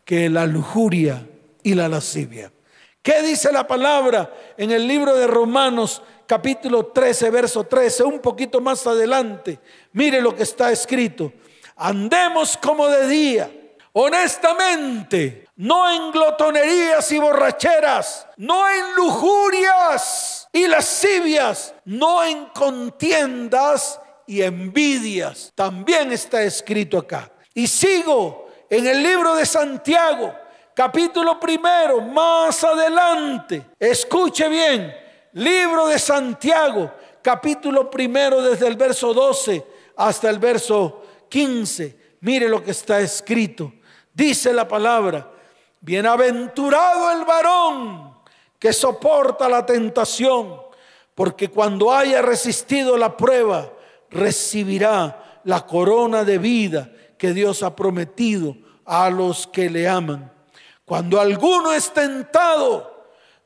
que 0.05 0.29
la 0.29 0.45
lujuria 0.45 1.27
y 1.63 1.73
la 1.73 1.89
lascivia. 1.89 2.51
¿Qué 3.05 3.21
dice 3.21 3.51
la 3.51 3.67
palabra 3.67 4.33
en 4.57 4.71
el 4.71 4.87
libro 4.87 5.13
de 5.13 5.27
Romanos 5.27 6.01
capítulo 6.25 6.87
13, 6.87 7.29
verso 7.29 7.63
13? 7.63 8.03
Un 8.03 8.17
poquito 8.17 8.59
más 8.59 8.87
adelante. 8.87 9.59
Mire 9.93 10.19
lo 10.19 10.35
que 10.35 10.41
está 10.41 10.71
escrito. 10.71 11.31
Andemos 11.75 12.57
como 12.57 12.87
de 12.87 13.07
día, 13.07 13.51
honestamente, 13.93 15.47
no 15.57 15.87
en 15.87 16.11
glotonerías 16.11 17.11
y 17.11 17.19
borracheras, 17.19 18.25
no 18.37 18.67
en 18.67 18.95
lujurias 18.95 20.47
y 20.51 20.65
lascivias, 20.65 21.75
no 21.85 22.23
en 22.23 22.45
contiendas 22.45 24.01
y 24.25 24.41
envidias. 24.41 25.51
También 25.53 26.11
está 26.11 26.41
escrito 26.41 26.97
acá. 26.97 27.31
Y 27.53 27.67
sigo 27.67 28.47
en 28.67 28.87
el 28.87 29.03
libro 29.03 29.35
de 29.35 29.45
Santiago 29.45 30.33
capítulo 30.75 31.39
primero, 31.39 32.01
más 32.01 32.63
adelante. 32.63 33.65
Escuche 33.79 34.47
bien, 34.49 34.93
libro 35.33 35.87
de 35.87 35.97
Santiago, 35.97 36.91
capítulo 37.23 37.89
primero 37.89 38.41
desde 38.41 38.67
el 38.67 38.75
verso 38.75 39.13
12 39.13 39.65
hasta 39.95 40.29
el 40.29 40.37
verso 40.37 41.01
15. 41.29 42.17
Mire 42.19 42.49
lo 42.49 42.63
que 42.63 42.71
está 42.71 42.99
escrito. 42.99 43.73
Dice 44.13 44.53
la 44.53 44.67
palabra, 44.67 45.31
bienaventurado 45.79 47.11
el 47.11 47.25
varón 47.25 48.13
que 48.59 48.73
soporta 48.73 49.47
la 49.47 49.65
tentación, 49.65 50.61
porque 51.13 51.49
cuando 51.49 51.93
haya 51.93 52.21
resistido 52.21 52.97
la 52.97 53.15
prueba, 53.15 53.71
recibirá 54.09 55.41
la 55.45 55.65
corona 55.65 56.23
de 56.23 56.37
vida 56.37 56.91
que 57.17 57.33
Dios 57.33 57.63
ha 57.63 57.75
prometido 57.75 58.57
a 58.83 59.09
los 59.09 59.47
que 59.47 59.69
le 59.69 59.87
aman. 59.87 60.34
Cuando 60.85 61.19
alguno 61.19 61.73
es 61.73 61.91
tentado, 61.91 62.95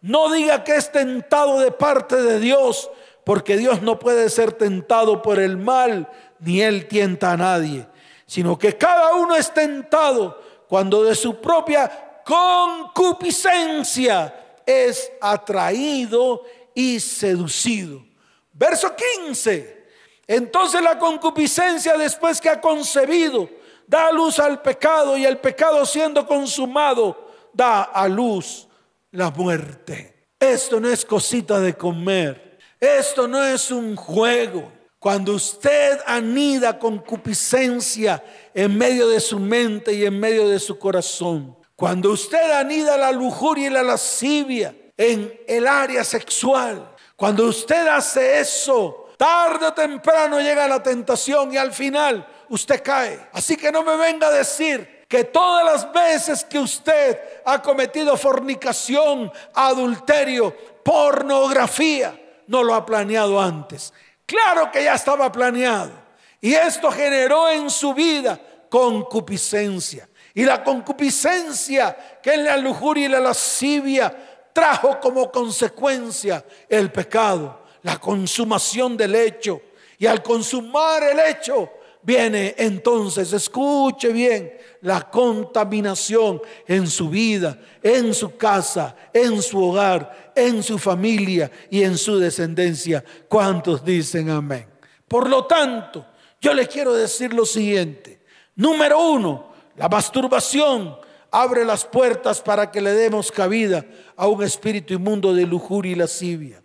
no 0.02 0.32
diga 0.32 0.63
que 0.63 0.75
es 0.75 0.91
tentado 0.91 1.60
de 1.60 1.71
parte 1.71 2.17
de 2.17 2.39
Dios, 2.39 2.91
porque 3.23 3.58
Dios 3.58 3.82
no 3.82 3.97
puede 3.97 4.30
ser 4.30 4.52
tentado 4.52 5.21
por 5.21 5.39
el 5.39 5.58
mal, 5.58 6.10
ni 6.39 6.62
Él 6.62 6.88
tienta 6.88 7.32
a 7.32 7.38
nadie, 7.38 7.88
sino 8.25 8.58
que 8.58 8.78
cada 8.78 9.15
uno 9.15 9.36
es 9.36 9.54
tentado 9.54 10.41
cuando 10.67 11.04
de 11.04 11.15
su 11.15 11.39
propia 11.39 12.21
concupiscencia 12.25 14.36
es 14.65 15.12
atraído 15.21 16.43
y 16.75 16.99
seducido. 16.99 18.04
Verso 18.52 18.93
15. 19.25 19.80
Entonces 20.28 20.82
la 20.82 20.99
concupiscencia 20.99 21.97
después 21.97 22.41
que 22.41 22.49
ha 22.49 22.62
concebido 22.62 23.49
da 23.88 24.12
luz 24.12 24.39
al 24.39 24.62
pecado 24.62 25.17
y 25.17 25.25
el 25.25 25.39
pecado 25.39 25.86
siendo 25.86 26.28
consumado 26.28 27.28
da 27.59 27.83
a 27.83 28.07
luz 28.07 28.67
la 29.11 29.29
muerte. 29.31 30.29
Esto 30.39 30.79
no 30.79 30.87
es 30.87 31.03
cosita 31.03 31.59
de 31.59 31.73
comer. 31.73 32.57
Esto 32.79 33.27
no 33.27 33.43
es 33.43 33.69
un 33.69 33.97
juego. 33.97 34.71
Cuando 34.97 35.33
usted 35.33 35.99
anida 36.05 36.79
concupiscencia 36.79 38.23
en 38.53 38.77
medio 38.77 39.09
de 39.09 39.19
su 39.19 39.39
mente 39.39 39.93
y 39.93 40.05
en 40.05 40.17
medio 40.17 40.47
de 40.47 40.59
su 40.59 40.79
corazón, 40.79 41.57
cuando 41.75 42.11
usted 42.11 42.51
anida 42.51 42.97
la 42.97 43.11
lujuria 43.11 43.67
y 43.67 43.71
la 43.71 43.83
lascivia 43.83 44.73
en 44.95 45.41
el 45.45 45.67
área 45.67 46.05
sexual, 46.05 46.95
cuando 47.17 47.45
usted 47.45 47.87
hace 47.87 48.39
eso, 48.39 49.09
tarde 49.17 49.67
o 49.67 49.73
temprano 49.73 50.39
llega 50.39 50.67
la 50.67 50.81
tentación 50.81 51.53
y 51.53 51.57
al 51.57 51.73
final 51.73 52.25
usted 52.47 52.81
cae. 52.81 53.27
Así 53.33 53.57
que 53.57 53.69
no 53.69 53.83
me 53.83 53.97
venga 53.97 54.27
a 54.27 54.31
decir 54.31 54.98
que 55.09 55.23
todas 55.23 55.65
las 55.65 55.91
veces 55.91 56.45
que 56.45 56.59
usted 56.59 57.19
ha 57.43 57.59
cometido 57.63 58.15
fornicación, 58.15 59.31
adulterio, 59.55 60.55
pornografía, 60.83 62.17
no 62.45 62.61
lo 62.61 62.75
ha 62.75 62.85
planeado 62.85 63.41
antes. 63.41 63.91
Claro 64.27 64.71
que 64.71 64.83
ya 64.83 64.93
estaba 64.93 65.31
planeado. 65.31 65.91
Y 66.39 66.53
esto 66.53 66.91
generó 66.91 67.49
en 67.49 67.71
su 67.71 67.95
vida 67.95 68.39
concupiscencia. 68.69 70.07
Y 70.35 70.45
la 70.45 70.63
concupiscencia, 70.63 72.19
que 72.21 72.35
es 72.35 72.39
la 72.41 72.55
lujuria 72.57 73.07
y 73.07 73.09
la 73.09 73.19
lascivia, 73.19 74.15
trajo 74.53 74.99
como 74.99 75.31
consecuencia 75.31 76.45
el 76.69 76.91
pecado, 76.91 77.65
la 77.81 77.97
consumación 77.97 78.95
del 78.95 79.15
hecho. 79.15 79.59
Y 79.97 80.05
al 80.05 80.21
consumar 80.21 81.01
el 81.01 81.19
hecho, 81.19 81.67
viene 82.01 82.55
entonces, 82.57 83.33
escuche 83.33 84.09
bien, 84.09 84.53
la 84.81 85.09
contaminación 85.09 86.41
en 86.67 86.88
su 86.88 87.09
vida, 87.09 87.59
en 87.83 88.13
su 88.13 88.38
casa, 88.38 88.95
en 89.13 89.41
su 89.41 89.63
hogar, 89.63 90.31
en 90.35 90.63
su 90.63 90.77
familia 90.77 91.51
y 91.69 91.83
en 91.83 91.97
su 91.97 92.17
descendencia. 92.17 93.03
¿Cuántos 93.27 93.83
dicen 93.83 94.29
amén? 94.29 94.67
Por 95.07 95.29
lo 95.29 95.45
tanto, 95.45 96.05
yo 96.39 96.53
les 96.53 96.67
quiero 96.67 96.93
decir 96.93 97.33
lo 97.33 97.45
siguiente. 97.45 98.21
Número 98.55 98.99
uno, 98.99 99.51
la 99.75 99.89
masturbación 99.89 100.97
abre 101.31 101.65
las 101.65 101.85
puertas 101.85 102.41
para 102.41 102.71
que 102.71 102.81
le 102.81 102.93
demos 102.93 103.31
cabida 103.31 103.85
a 104.15 104.27
un 104.27 104.43
espíritu 104.43 104.93
inmundo 104.93 105.33
de 105.33 105.45
lujuria 105.45 105.91
y 105.91 105.95
lascivia 105.95 106.62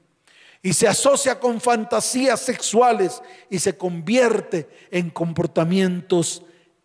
y 0.64 0.72
se 0.72 0.88
asocia 0.88 1.38
con 1.38 1.60
fantasías 1.60 2.40
sexuales 2.40 3.20
y 3.50 3.58
se 3.58 3.76
convierte 3.76 4.66
en 4.90 5.10
comportamientos 5.10 6.40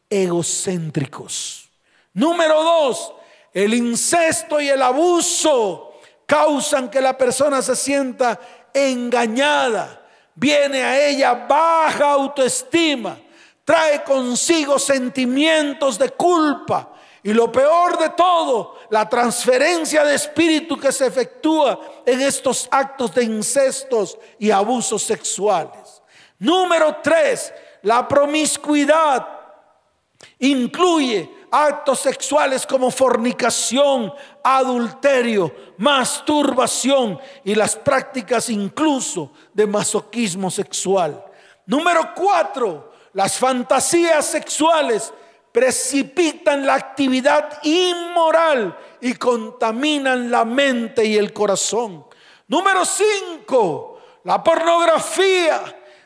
egocéntricos. 0.10 1.70
Número 2.14 2.62
dos, 2.62 3.14
el 3.54 3.74
incesto 3.74 4.60
y 4.60 4.68
el 4.68 4.82
abuso 4.82 5.94
causan 6.26 6.90
que 6.90 7.00
la 7.00 7.18
persona 7.18 7.62
se 7.62 7.74
sienta 7.78 8.38
engañada, 8.74 10.06
viene 10.36 10.84
a 10.84 11.08
ella 11.08 11.48
baja 11.48 12.12
autoestima, 12.12 13.18
trae 13.64 14.04
consigo 14.04 14.78
sentimientos 14.78 15.98
de 15.98 16.10
culpa, 16.10 16.89
y 17.22 17.34
lo 17.34 17.52
peor 17.52 17.98
de 17.98 18.10
todo, 18.10 18.76
la 18.90 19.08
transferencia 19.10 20.04
de 20.04 20.16
espíritu 20.16 20.78
que 20.78 20.92
se 20.92 21.08
efectúa 21.08 21.80
en 22.06 22.22
estos 22.22 22.68
actos 22.72 23.14
de 23.14 23.24
incestos 23.24 24.18
y 24.38 24.52
abusos 24.52 25.04
sexuales. 25.04 26.02
Número 26.38 26.98
tres, 27.04 27.54
la 27.82 28.08
promiscuidad 28.08 29.28
incluye 30.40 31.30
actos 31.52 32.00
sexuales 32.00 32.66
como 32.66 32.92
fornicación, 32.92 34.14
adulterio, 34.44 35.54
masturbación 35.78 37.20
y 37.44 37.56
las 37.56 37.76
prácticas 37.76 38.50
incluso 38.50 39.32
de 39.54 39.68
masoquismo 39.68 40.50
sexual. 40.50 41.24
Número 41.66 42.14
cuatro, 42.16 42.94
las 43.14 43.38
fantasías 43.38 44.26
sexuales 44.26 45.14
precipitan 45.60 46.66
la 46.66 46.76
actividad 46.76 47.60
inmoral 47.64 48.78
y 49.02 49.14
contaminan 49.16 50.32
la 50.32 50.46
mente 50.46 51.04
y 51.04 51.18
el 51.18 51.34
corazón. 51.34 52.06
Número 52.48 52.86
cinco, 52.86 54.00
la 54.24 54.42
pornografía 54.42 55.62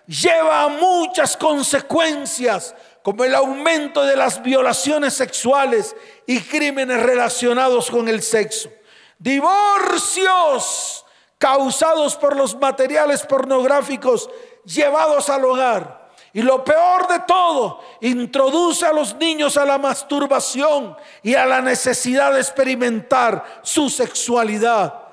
lleva 0.07 0.63
a 0.63 0.69
muchas 0.69 1.37
consecuencias 1.37 2.73
como 3.03 3.23
el 3.25 3.35
aumento 3.35 4.03
de 4.03 4.15
las 4.15 4.41
violaciones 4.41 5.13
sexuales 5.13 5.95
y 6.25 6.39
crímenes 6.39 7.03
relacionados 7.03 7.91
con 7.91 8.09
el 8.09 8.23
sexo. 8.23 8.71
Divorcios 9.19 11.05
causados 11.37 12.15
por 12.15 12.35
los 12.35 12.55
materiales 12.55 13.21
pornográficos 13.21 14.31
llevados 14.65 15.29
al 15.29 15.45
hogar 15.45 16.02
y 16.35 16.41
lo 16.41 16.63
peor 16.63 17.07
de 17.07 17.19
todo, 17.27 17.79
introduce 18.01 18.83
a 18.87 18.91
los 18.91 19.15
niños 19.15 19.55
a 19.55 19.65
la 19.65 19.77
masturbación 19.77 20.97
y 21.21 21.35
a 21.35 21.45
la 21.45 21.61
necesidad 21.61 22.33
de 22.33 22.39
experimentar 22.39 23.61
su 23.61 23.87
sexualidad. 23.87 25.03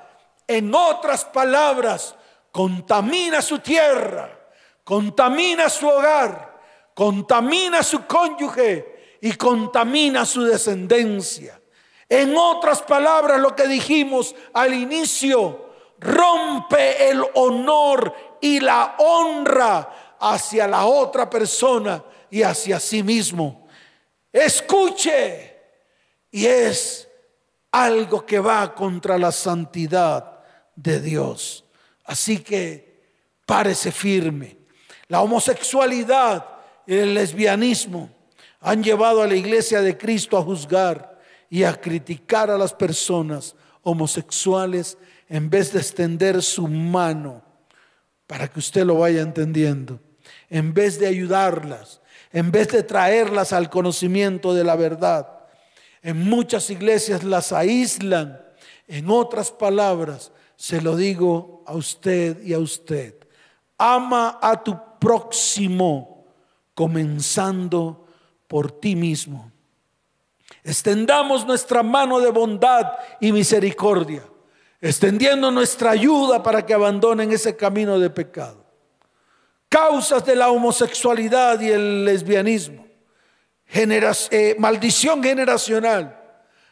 En 0.47 0.73
otras 0.73 1.23
palabras, 1.25 2.15
contamina 2.51 3.39
su 3.43 3.59
tierra, 3.59 4.35
contamina 4.83 5.69
su 5.69 5.87
hogar, 5.87 6.59
contamina 6.95 7.83
su 7.83 8.07
cónyuge 8.07 9.19
y 9.21 9.33
contamina 9.33 10.25
su 10.25 10.43
descendencia. 10.43 11.61
En 12.09 12.35
otras 12.35 12.81
palabras, 12.81 13.39
lo 13.39 13.55
que 13.55 13.67
dijimos 13.67 14.33
al 14.53 14.73
inicio, 14.73 15.69
rompe 15.99 17.11
el 17.11 17.23
honor 17.35 18.11
y 18.41 18.59
la 18.59 18.95
honra 18.97 20.10
hacia 20.21 20.67
la 20.67 20.85
otra 20.85 21.29
persona 21.29 22.03
y 22.29 22.43
hacia 22.43 22.79
sí 22.79 23.03
mismo. 23.03 23.67
Escuche. 24.31 25.57
Y 26.29 26.45
es 26.45 27.09
algo 27.71 28.25
que 28.25 28.39
va 28.39 28.73
contra 28.73 29.17
la 29.17 29.31
santidad 29.31 30.39
de 30.75 31.01
Dios. 31.01 31.65
Así 32.05 32.39
que 32.39 33.01
párese 33.45 33.91
firme. 33.91 34.57
La 35.07 35.21
homosexualidad 35.21 36.45
y 36.85 36.95
el 36.95 37.15
lesbianismo 37.15 38.09
han 38.61 38.83
llevado 38.83 39.21
a 39.23 39.27
la 39.27 39.35
iglesia 39.35 39.81
de 39.81 39.97
Cristo 39.97 40.37
a 40.37 40.43
juzgar 40.43 41.19
y 41.49 41.63
a 41.63 41.73
criticar 41.81 42.49
a 42.49 42.57
las 42.57 42.73
personas 42.73 43.55
homosexuales 43.81 44.97
en 45.27 45.49
vez 45.49 45.73
de 45.73 45.79
extender 45.79 46.41
su 46.43 46.67
mano 46.67 47.43
para 48.27 48.47
que 48.47 48.59
usted 48.59 48.85
lo 48.85 48.99
vaya 48.99 49.21
entendiendo 49.21 49.99
en 50.51 50.73
vez 50.73 50.99
de 50.99 51.07
ayudarlas, 51.07 52.01
en 52.33 52.51
vez 52.51 52.67
de 52.67 52.83
traerlas 52.83 53.53
al 53.53 53.69
conocimiento 53.69 54.53
de 54.53 54.65
la 54.65 54.75
verdad. 54.75 55.27
En 56.03 56.29
muchas 56.29 56.69
iglesias 56.69 57.23
las 57.23 57.53
aíslan. 57.53 58.39
En 58.87 59.09
otras 59.09 59.49
palabras, 59.49 60.33
se 60.57 60.81
lo 60.81 60.97
digo 60.97 61.63
a 61.65 61.73
usted 61.73 62.43
y 62.43 62.53
a 62.53 62.59
usted. 62.59 63.15
Ama 63.77 64.39
a 64.41 64.61
tu 64.61 64.77
próximo, 64.99 66.27
comenzando 66.75 68.05
por 68.49 68.71
ti 68.73 68.97
mismo. 68.97 69.49
Extendamos 70.65 71.47
nuestra 71.47 71.81
mano 71.81 72.19
de 72.19 72.29
bondad 72.29 72.91
y 73.21 73.31
misericordia, 73.31 74.23
extendiendo 74.81 75.49
nuestra 75.49 75.91
ayuda 75.91 76.43
para 76.43 76.65
que 76.65 76.73
abandonen 76.73 77.31
ese 77.31 77.55
camino 77.55 77.97
de 77.97 78.09
pecado 78.09 78.60
causas 79.71 80.25
de 80.25 80.35
la 80.35 80.51
homosexualidad 80.51 81.61
y 81.61 81.71
el 81.71 82.03
lesbianismo, 82.03 82.85
eh, 83.73 84.55
maldición 84.59 85.23
generacional, 85.23 86.19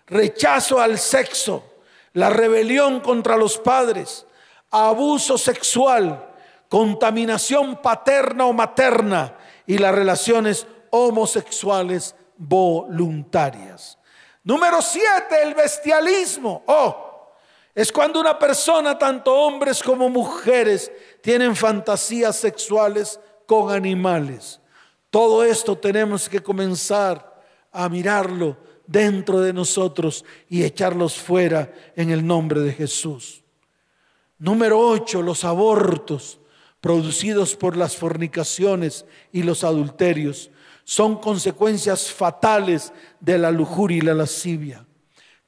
rechazo 0.06 0.82
al 0.82 1.00
sexo, 1.00 1.64
la 2.12 2.30
rebelión 2.30 3.00
contra 3.00 3.38
los 3.38 3.58
padres, 3.58 4.26
abuso 4.70 5.38
sexual, 5.38 6.30
contaminación 6.68 7.82
paterna 7.82 8.46
o 8.48 8.52
materna 8.52 9.38
y 9.66 9.78
las 9.78 9.96
relaciones 9.96 10.68
homosexuales 10.90 12.16
voluntarias. 12.36 13.98
Número 14.44 14.82
siete, 14.82 15.42
el 15.42 15.54
bestialismo. 15.54 16.64
Oh, 16.66 17.09
es 17.80 17.94
cuando 17.94 18.20
una 18.20 18.38
persona, 18.38 19.00
tanto 19.00 19.34
hombres 19.34 19.82
como 19.82 20.10
mujeres, 20.10 20.92
tienen 21.22 21.56
fantasías 21.56 22.36
sexuales 22.36 23.22
con 23.48 23.74
animales. 23.74 24.60
Todo 25.10 25.46
esto 25.46 25.78
tenemos 25.78 26.28
que 26.28 26.44
comenzar 26.44 27.42
a 27.72 27.88
mirarlo 27.88 28.58
dentro 28.86 29.40
de 29.40 29.54
nosotros 29.54 30.26
y 30.50 30.64
echarlos 30.64 31.16
fuera 31.16 31.74
en 31.96 32.10
el 32.10 32.28
nombre 32.28 32.60
de 32.60 32.74
Jesús. 32.74 33.46
Número 34.38 34.78
ocho, 34.78 35.22
los 35.22 35.46
abortos 35.46 36.42
producidos 36.82 37.56
por 37.56 37.78
las 37.78 37.96
fornicaciones 37.96 39.06
y 39.32 39.44
los 39.44 39.64
adulterios 39.64 40.52
son 40.84 41.16
consecuencias 41.16 42.12
fatales 42.12 42.92
de 43.22 43.38
la 43.38 43.52
lujuria 43.52 44.00
y 44.00 44.02
la 44.02 44.16
lascivia. 44.16 44.86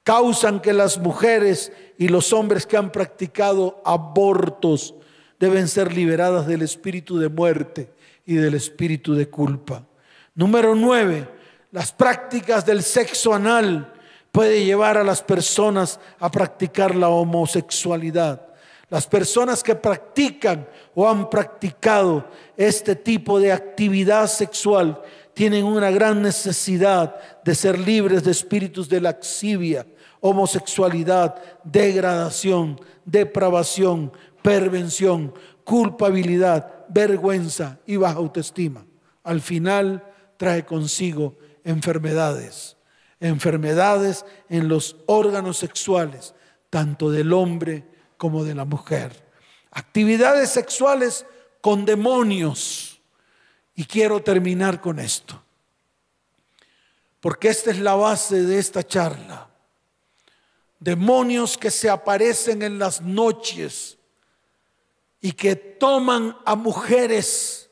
Causan 0.04 0.60
que 0.62 0.74
las 0.74 0.98
mujeres 0.98 1.72
y 1.98 2.08
los 2.08 2.34
hombres 2.34 2.66
que 2.66 2.78
han 2.78 2.92
practicado 2.92 3.82
abortos 3.86 4.96
deben 5.40 5.68
ser 5.68 5.94
liberadas 5.94 6.48
del 6.48 6.64
espíritu 6.64 7.20
de 7.20 7.30
muerte 7.30 7.92
y 8.26 8.36
del 8.36 8.56
espíritu 8.56 9.14
de 9.14 9.30
culpa. 9.30 9.86
Número 10.34 10.76
nueve, 10.76 11.28
las 11.72 11.92
prácticas 11.92 12.66
del 12.66 12.84
sexo 12.84 13.34
anal 13.34 13.94
puede 14.32 14.64
llevar 14.64 14.98
a 14.98 15.04
las 15.04 15.22
personas 15.22 16.00
a 16.20 16.32
practicar 16.32 16.96
la 16.96 17.10
homosexualidad. 17.10 18.48
Las 18.90 19.08
personas 19.08 19.64
que 19.64 19.76
practican 19.76 20.68
o 20.94 21.10
han 21.10 21.30
practicado 21.30 22.28
este 22.58 22.96
tipo 22.96 23.40
de 23.40 23.52
actividad 23.52 24.28
sexual 24.28 25.02
tienen 25.34 25.66
una 25.66 25.92
gran 25.92 26.22
necesidad 26.22 27.16
de 27.44 27.56
ser 27.56 27.80
libres 27.80 28.24
de 28.24 28.32
espíritus 28.32 28.90
de 28.90 29.02
laxivia, 29.02 29.86
homosexualidad, 30.20 31.36
degradación, 31.64 32.80
depravación, 33.06 34.12
pervención, 34.42 35.34
culpabilidad, 35.64 36.86
vergüenza 36.90 37.80
y 37.86 37.96
baja 37.96 38.18
autoestima. 38.18 38.86
Al 39.24 39.42
final 39.42 40.04
trae 40.38 40.66
consigo 40.66 41.38
enfermedades, 41.64 42.78
enfermedades 43.20 44.26
en 44.50 44.68
los 44.68 44.98
órganos 45.06 45.58
sexuales, 45.58 46.34
tanto 46.70 47.12
del 47.12 47.34
hombre 47.34 47.86
como 48.18 48.44
de 48.44 48.56
la 48.56 48.66
mujer. 48.66 49.12
Actividades 49.72 50.50
sexuales 50.50 51.26
con 51.62 51.86
demonios. 51.86 52.91
Y 53.82 53.86
quiero 53.86 54.22
terminar 54.22 54.80
con 54.80 55.00
esto, 55.00 55.42
porque 57.20 57.48
esta 57.48 57.72
es 57.72 57.80
la 57.80 57.96
base 57.96 58.44
de 58.44 58.60
esta 58.60 58.86
charla. 58.86 59.50
Demonios 60.80 61.58
que 61.58 61.72
se 61.72 61.90
aparecen 61.90 62.62
en 62.62 62.78
las 62.78 63.02
noches 63.02 63.98
y 65.20 65.32
que 65.32 65.56
toman 65.56 66.38
a 66.46 66.56
mujeres 66.56 67.72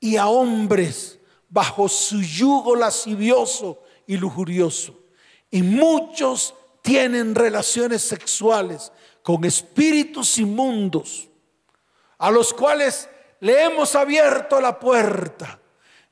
y 0.00 0.16
a 0.16 0.28
hombres 0.28 1.18
bajo 1.50 1.86
su 1.86 2.22
yugo 2.22 2.74
lascivioso 2.74 3.82
y 4.06 4.16
lujurioso. 4.16 4.98
Y 5.50 5.60
muchos 5.62 6.54
tienen 6.80 7.34
relaciones 7.34 8.00
sexuales 8.00 8.90
con 9.22 9.44
espíritus 9.44 10.38
inmundos, 10.38 11.28
a 12.16 12.30
los 12.30 12.54
cuales 12.54 13.06
le 13.42 13.64
hemos 13.64 13.96
abierto 13.96 14.60
la 14.60 14.78
puerta 14.78 15.58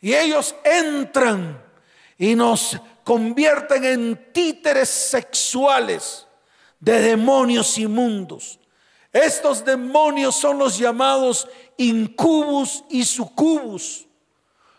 y 0.01 0.13
ellos 0.15 0.53
entran 0.65 1.63
y 2.19 2.35
nos 2.35 2.77
convierten 3.05 3.85
en 3.85 4.33
títeres 4.33 4.89
sexuales 4.89 6.27
de 6.81 7.01
demonios 7.01 7.79
inmundos. 7.79 8.59
Estos 9.13 9.65
demonios 9.65 10.35
son 10.35 10.59
los 10.59 10.77
llamados 10.77 11.47
incubus 11.77 12.83
y 12.91 13.05
sucubus. 13.05 14.09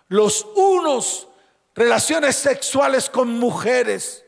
Los 0.09 0.45
unos 0.53 1.29
relaciones 1.73 2.35
sexuales 2.35 3.09
con 3.09 3.29
mujeres 3.39 4.25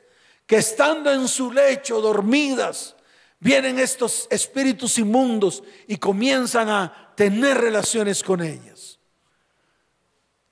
que 0.47 0.55
estando 0.57 1.11
en 1.11 1.27
su 1.27 1.51
lecho 1.51 1.99
dormidas 1.99 2.95
vienen 3.39 3.79
estos 3.79 4.27
espíritus 4.29 4.97
inmundos 4.97 5.61
y 5.87 5.97
comienzan 5.97 6.69
a 6.69 7.02
tener 7.15 7.57
relaciones 7.57 8.23
con 8.23 8.41
ellas. 8.41 8.99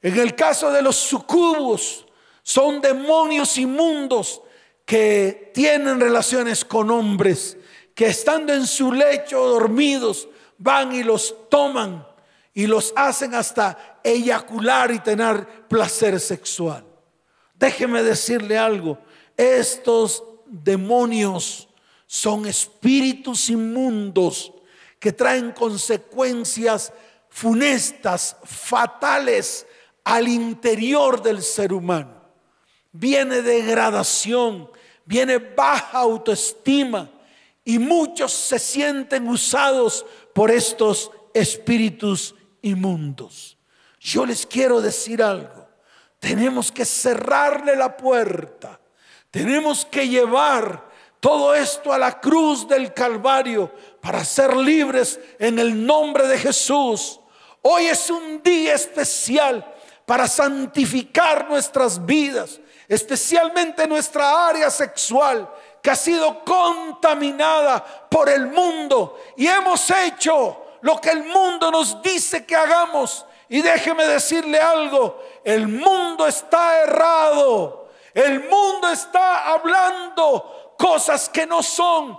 En 0.02 0.18
el 0.18 0.36
caso 0.36 0.72
de 0.72 0.82
los 0.82 0.96
sucubos, 0.96 2.06
son 2.44 2.82
demonios 2.82 3.58
inmundos 3.58 4.42
que 4.86 5.52
tienen 5.54 6.00
relaciones 6.00 6.66
con 6.66 6.90
hombres, 6.90 7.58
que 7.94 8.08
estando 8.08 8.54
en 8.54 8.66
su 8.66 8.92
lecho 8.92 9.40
dormidos, 9.40 10.28
van 10.58 10.94
y 10.94 11.04
los 11.04 11.36
toman 11.50 12.06
y 12.54 12.68
los 12.68 12.94
hacen 12.96 13.34
hasta 13.36 14.00
eyacular 14.04 14.92
y 14.92 15.00
tener 15.00 15.68
placer 15.68 16.20
sexual. 16.20 16.84
Déjeme 17.56 18.04
decirle 18.04 18.58
algo, 18.58 18.98
estos 19.38 20.24
demonios 20.48 21.68
son 22.08 22.46
espíritus 22.46 23.50
inmundos 23.50 24.52
que 25.02 25.12
traen 25.12 25.52
consecuencias 25.52 26.94
funestas, 27.28 28.38
fatales 28.44 29.66
al 30.04 30.28
interior 30.28 31.24
del 31.24 31.42
ser 31.42 31.74
humano. 31.74 32.22
Viene 32.92 33.42
degradación, 33.42 34.70
viene 35.04 35.40
baja 35.40 35.98
autoestima 35.98 37.10
y 37.66 37.80
muchos 37.80 38.32
se 38.32 38.60
sienten 38.60 39.28
usados 39.28 40.06
por 40.36 40.52
estos 40.52 41.10
espíritus 41.34 42.36
inmundos. 42.62 43.58
Yo 44.00 44.24
les 44.24 44.46
quiero 44.46 44.82
decir 44.82 45.24
algo, 45.24 45.68
tenemos 46.20 46.72
que 46.72 46.86
cerrarle 46.86 47.76
la 47.76 47.98
puerta, 47.98 48.80
tenemos 49.32 49.84
que 49.84 50.08
llevar 50.08 50.92
todo 51.22 51.54
esto 51.54 51.94
a 51.94 52.00
la 52.00 52.20
cruz 52.20 52.68
del 52.68 52.94
Calvario 52.94 53.72
para 54.02 54.26
ser 54.26 54.56
libres 54.56 55.20
en 55.40 55.60
el 55.60 55.86
nombre 55.86 56.28
de 56.28 56.38
Jesús. 56.38 57.20
Hoy 57.62 57.86
es 57.86 58.10
un 58.10 58.42
día 58.42 58.74
especial 58.74 59.76
para 60.06 60.28
santificar 60.28 61.48
nuestras 61.48 62.04
vidas, 62.04 62.60
especialmente 62.88 63.88
nuestra 63.88 64.48
área 64.48 64.70
sexual 64.70 65.48
que 65.82 65.92
ha 65.92 65.96
sido 65.96 66.44
contaminada 66.44 67.84
por 68.10 68.30
el 68.30 68.48
mundo 68.48 69.20
y 69.38 69.48
hemos 69.48 69.90
hecho 69.90 70.66
lo 70.82 71.00
que 71.00 71.12
el 71.12 71.24
mundo 71.24 71.72
nos 71.72 72.02
dice 72.02 72.46
que 72.46 72.56
hagamos. 72.56 73.26
Y 73.50 73.62
déjeme 73.62 74.06
decirle 74.06 74.60
algo, 74.60 75.22
el 75.44 75.68
mundo 75.68 76.26
está 76.26 76.84
errado, 76.84 77.90
el 78.14 78.40
mundo 78.50 78.90
está 78.90 79.52
hablando 79.52 80.76
cosas 80.78 81.30
que 81.30 81.46
no 81.46 81.62
son 81.62 82.18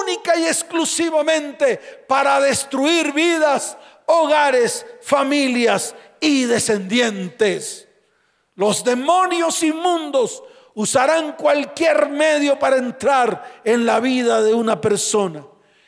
única 0.00 0.36
y 0.36 0.46
exclusivamente 0.46 1.78
para 2.06 2.40
destruir 2.40 3.12
vidas, 3.12 3.76
hogares, 4.06 4.86
familias 5.00 5.94
y 6.20 6.44
descendientes. 6.44 7.88
Los 8.54 8.84
demonios 8.84 9.62
inmundos 9.62 10.42
usarán 10.74 11.32
cualquier 11.32 12.08
medio 12.08 12.58
para 12.58 12.76
entrar 12.76 13.60
en 13.64 13.84
la 13.84 14.00
vida 14.00 14.42
de 14.42 14.54
una 14.54 14.80
persona. 14.80 15.44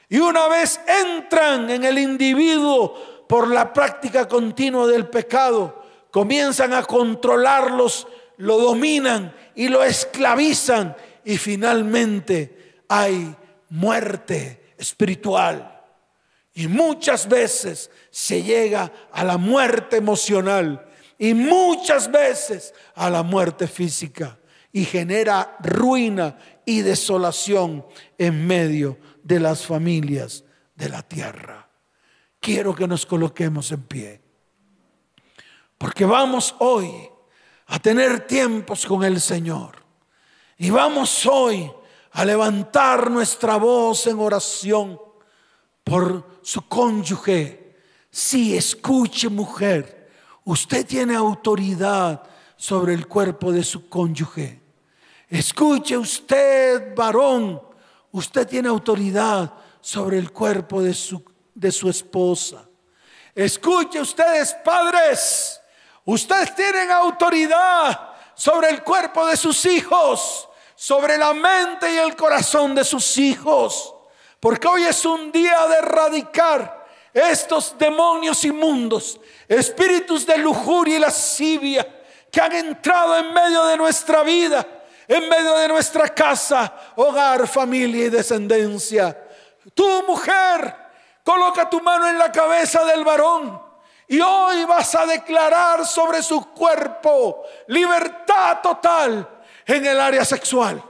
Y 0.09 0.19
una 0.19 0.49
vez 0.49 0.81
entran 0.87 1.71
en 1.71 1.85
el 1.85 1.99
individuo 1.99 3.27
por 3.29 3.49
la 3.49 3.73
práctica 3.73 4.29
continua 4.29 4.87
del 4.87 5.09
pecado, 5.09 5.83
comienzan 6.11 6.73
a 6.73 6.85
controlarlos, 6.85 8.07
lo 8.37 8.59
dominan 8.59 9.35
y 9.55 9.69
lo 9.69 9.83
esclavizan 9.83 10.97
y 11.25 11.39
finalmente 11.39 12.83
hay 12.89 13.35
muerte 13.75 14.75
espiritual. 14.79 15.83
Y 16.55 16.69
muchas 16.69 17.29
veces 17.29 17.91
se 18.11 18.43
llega 18.43 18.93
a 19.13 19.25
la 19.25 19.37
muerte 19.37 19.97
emocional 19.97 20.87
y 21.19 21.35
muchas 21.35 22.11
veces 22.11 22.73
a 22.95 23.11
la 23.11 23.25
muerte 23.25 23.67
física 23.67 24.39
y 24.73 24.85
genera 24.85 25.57
ruina 25.61 26.39
y 26.65 26.83
desolación 26.83 27.85
en 28.17 28.47
medio 28.47 28.99
de 29.23 29.41
las 29.41 29.67
familias 29.67 30.45
de 30.77 30.89
la 30.89 31.03
tierra. 31.03 31.69
Quiero 32.39 32.75
que 32.75 32.87
nos 32.87 33.05
coloquemos 33.05 33.73
en 33.73 33.83
pie, 33.83 34.21
porque 35.79 36.05
vamos 36.05 36.55
hoy 36.61 36.93
a 37.67 37.79
tener 37.81 38.27
tiempos 38.27 38.87
con 38.87 39.03
el 39.03 39.21
Señor. 39.21 39.83
Y 40.59 40.71
vamos 40.71 41.27
hoy 41.27 41.71
a 42.15 42.25
levantar 42.25 43.11
nuestra 43.11 43.57
voz 43.57 44.07
en 44.09 44.19
oración 44.19 44.99
por 45.85 46.41
su 46.43 46.67
cónyuge. 46.67 47.77
Si 48.11 48.57
escuche 48.57 49.29
mujer, 49.29 50.05
Usted 50.45 50.85
tiene 50.85 51.17
autoridad 51.17 52.23
sobre 52.57 52.93
el 52.93 53.09
cuerpo 53.09 53.51
de 53.51 53.65
su 53.65 53.89
cónyuge. 53.89 54.61
Escuche 55.29 55.97
usted, 55.97 56.95
varón, 56.95 57.61
usted 58.13 58.47
tiene 58.47 58.69
autoridad 58.69 59.53
sobre 59.81 60.19
el 60.19 60.31
cuerpo 60.31 60.83
de 60.83 60.93
su, 60.93 61.25
de 61.55 61.73
su 61.73 61.89
esposa. 61.89 62.69
Escuche 63.35 64.01
ustedes, 64.01 64.55
padres, 64.63 65.61
ustedes 66.05 66.55
tienen 66.55 66.91
autoridad 66.91 68.11
sobre 68.35 68.69
el 68.69 68.83
cuerpo 68.83 69.27
de 69.27 69.37
sus 69.39 69.65
hijos, 69.65 70.47
sobre 70.85 71.17
la 71.17 71.33
mente 71.33 71.95
y 71.95 71.97
el 71.97 72.15
corazón 72.15 72.75
de 72.75 72.85
sus 72.85 73.17
hijos. 73.17 73.95
Porque 74.39 74.69
hoy 74.69 74.83
es 74.83 75.03
un 75.07 75.33
día 75.33 75.67
de 75.67 75.77
erradicar 75.77 76.85
estos 77.11 77.75
demonios 77.79 78.45
inmundos, 78.45 79.19
espíritus 79.49 80.27
de 80.27 80.37
lujuria 80.37 80.97
y 80.97 81.01
lascivia 81.01 81.89
que 82.31 82.39
han 82.39 82.53
entrado 82.53 83.17
en 83.17 83.33
medio 83.33 83.65
de 83.65 83.79
nuestra 83.79 84.23
vida, 84.25 84.67
en 85.09 85.27
medio 85.27 85.57
de 85.57 85.69
nuestra 85.69 86.07
casa, 86.11 86.71
hogar, 86.97 87.47
familia 87.47 88.05
y 88.05 88.11
descendencia. 88.11 89.27
Tu 89.73 90.03
mujer, 90.07 90.77
coloca 91.25 91.71
tu 91.71 91.81
mano 91.81 92.07
en 92.09 92.19
la 92.19 92.31
cabeza 92.31 92.85
del 92.85 93.05
varón 93.05 93.59
y 94.07 94.21
hoy 94.21 94.67
vas 94.67 94.95
a 94.97 95.07
declarar 95.07 95.87
sobre 95.87 96.23
su 96.23 96.53
cuerpo 96.53 97.43
libertad 97.69 98.61
total 98.63 99.34
en 99.67 99.87
el 99.87 100.01
área 100.01 100.25
sexual. 100.25 100.83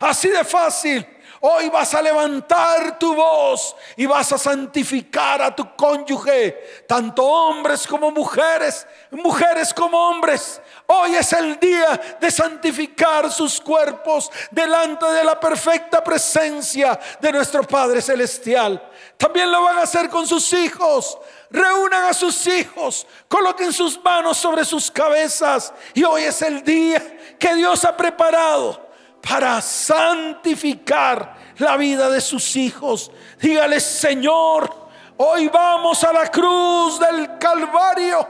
Así 0.00 0.28
de 0.28 0.44
fácil. 0.44 1.06
Hoy 1.40 1.68
vas 1.68 1.94
a 1.94 2.02
levantar 2.02 2.98
tu 2.98 3.14
voz 3.14 3.76
y 3.96 4.06
vas 4.06 4.32
a 4.32 4.38
santificar 4.38 5.40
a 5.40 5.54
tu 5.54 5.76
cónyuge, 5.76 6.84
tanto 6.88 7.24
hombres 7.24 7.86
como 7.86 8.10
mujeres, 8.10 8.84
mujeres 9.12 9.72
como 9.72 9.96
hombres. 10.08 10.60
Hoy 10.86 11.14
es 11.14 11.32
el 11.34 11.60
día 11.60 12.16
de 12.20 12.30
santificar 12.30 13.30
sus 13.30 13.60
cuerpos 13.60 14.30
delante 14.50 15.06
de 15.06 15.22
la 15.22 15.38
perfecta 15.38 16.02
presencia 16.02 16.98
de 17.20 17.30
nuestro 17.30 17.62
Padre 17.62 18.02
Celestial. 18.02 18.90
También 19.16 19.52
lo 19.52 19.62
van 19.62 19.78
a 19.78 19.82
hacer 19.82 20.08
con 20.08 20.26
sus 20.26 20.52
hijos. 20.52 21.18
Reúnan 21.50 22.04
a 22.04 22.14
sus 22.14 22.46
hijos, 22.46 23.06
coloquen 23.28 23.72
sus 23.72 24.02
manos 24.02 24.36
sobre 24.36 24.64
sus 24.64 24.90
cabezas. 24.90 25.72
Y 25.94 26.04
hoy 26.04 26.24
es 26.24 26.42
el 26.42 26.62
día 26.62 27.36
que 27.38 27.54
Dios 27.54 27.84
ha 27.84 27.96
preparado 27.96 28.88
para 29.22 29.60
santificar 29.60 31.36
la 31.58 31.76
vida 31.76 32.10
de 32.10 32.20
sus 32.20 32.56
hijos. 32.56 33.10
Dígale, 33.40 33.80
Señor, 33.80 34.70
hoy 35.16 35.48
vamos 35.48 36.04
a 36.04 36.12
la 36.12 36.30
cruz 36.30 37.00
del 37.00 37.38
Calvario. 37.38 38.28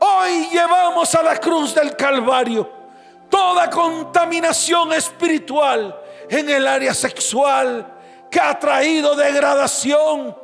Hoy 0.00 0.48
llevamos 0.50 1.14
a 1.14 1.22
la 1.22 1.36
cruz 1.38 1.74
del 1.74 1.96
Calvario 1.96 2.78
toda 3.28 3.68
contaminación 3.70 4.92
espiritual 4.92 5.98
en 6.28 6.48
el 6.48 6.66
área 6.66 6.94
sexual 6.94 7.94
que 8.30 8.40
ha 8.40 8.58
traído 8.58 9.14
degradación, 9.14 10.36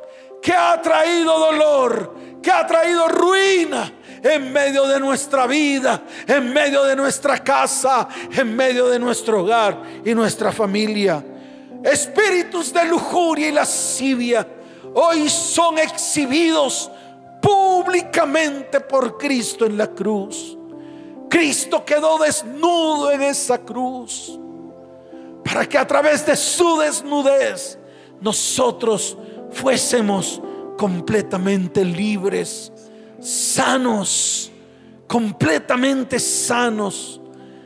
que 0.45 0.53
ha 0.53 0.79
traído 0.79 1.39
dolor, 1.39 2.15
que 2.39 2.51
ha 2.51 2.67
traído 2.67 3.07
ruina 3.07 3.91
en 4.21 4.53
medio 4.53 4.85
de 4.85 4.99
nuestra 4.99 5.47
vida, 5.47 6.03
en 6.27 6.53
medio 6.53 6.83
de 6.83 6.95
nuestra 6.95 7.43
casa, 7.43 8.07
en 8.29 8.55
medio 8.55 8.87
de 8.87 8.99
nuestro 8.99 9.41
hogar 9.41 9.81
y 10.05 10.13
nuestra 10.13 10.51
familia. 10.51 11.25
Espíritus 11.83 12.71
de 12.71 12.85
lujuria 12.85 13.47
y 13.47 13.53
lascivia 13.53 14.47
hoy 14.93 15.27
son 15.29 15.79
exhibidos 15.79 16.91
públicamente 17.41 18.81
por 18.81 19.17
Cristo 19.17 19.65
en 19.65 19.79
la 19.79 19.87
cruz. 19.87 20.55
Cristo 21.27 21.83
quedó 21.83 22.19
desnudo 22.19 23.11
en 23.11 23.23
esa 23.23 23.57
cruz 23.57 24.39
para 25.43 25.67
que 25.67 25.79
a 25.79 25.87
través 25.87 26.23
de 26.23 26.35
su 26.35 26.77
desnudez 26.77 27.79
nosotros 28.21 29.17
fuésemos 29.55 30.41
completamente 30.77 31.83
libres 31.83 32.71
sanos, 33.19 34.51
completamente 35.07 36.19
sanos. 36.19 37.21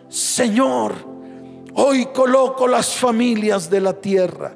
Señor, 0.08 0.94
hoy 1.74 2.08
coloco 2.08 2.68
las 2.68 2.96
familias 2.96 3.70
de 3.70 3.82
la 3.82 3.94
tierra 3.94 4.56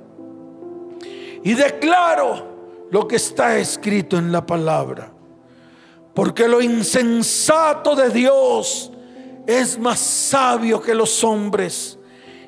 y 1.43 1.54
declaro 1.54 2.88
lo 2.89 3.08
que 3.08 3.17
está 3.17 3.58
escrito 3.58 4.17
en 4.17 4.32
la 4.32 4.46
palabra. 4.46 5.12
Porque 6.13 6.48
lo 6.48 6.62
insensato 6.62 7.96
de 7.96 8.10
Dios 8.12 8.91
es 9.48 9.80
más 9.80 10.00
sabio 10.00 10.80
que 10.80 10.93
los 10.93 11.24
hombres. 11.24 11.98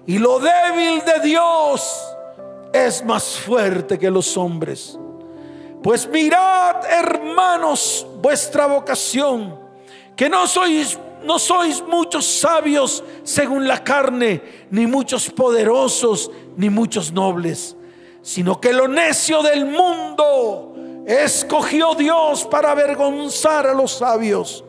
Y 0.05 0.19
lo 0.19 0.39
débil 0.39 1.01
de 1.03 1.27
Dios 1.27 2.14
es 2.75 3.03
más 3.03 3.37
fuerte 3.39 3.97
que 3.97 4.11
los 4.11 4.35
hombres. 4.35 4.99
Pues 5.81 6.07
mirad, 6.07 6.83
hermanos, 6.89 8.05
vuestra 8.21 8.65
vocación, 8.65 9.57
que 10.15 10.27
no 10.27 10.47
sois 10.47 10.97
no 11.23 11.39
sois 11.39 11.83
muchos 11.87 12.23
sabios 12.25 13.03
según 13.23 13.67
la 13.67 13.83
carne, 13.83 14.67
ni 14.69 14.85
muchos 14.85 15.29
poderosos, 15.31 16.29
ni 16.55 16.69
muchos 16.69 17.11
nobles, 17.11 17.75
sino 18.21 18.61
que 18.61 18.71
lo 18.71 18.87
necio 18.87 19.41
del 19.41 19.65
mundo 19.65 20.75
escogió 21.07 21.95
Dios 21.95 22.45
para 22.45 22.71
avergonzar 22.71 23.65
a 23.65 23.73
los 23.73 23.93
sabios. 23.93 24.63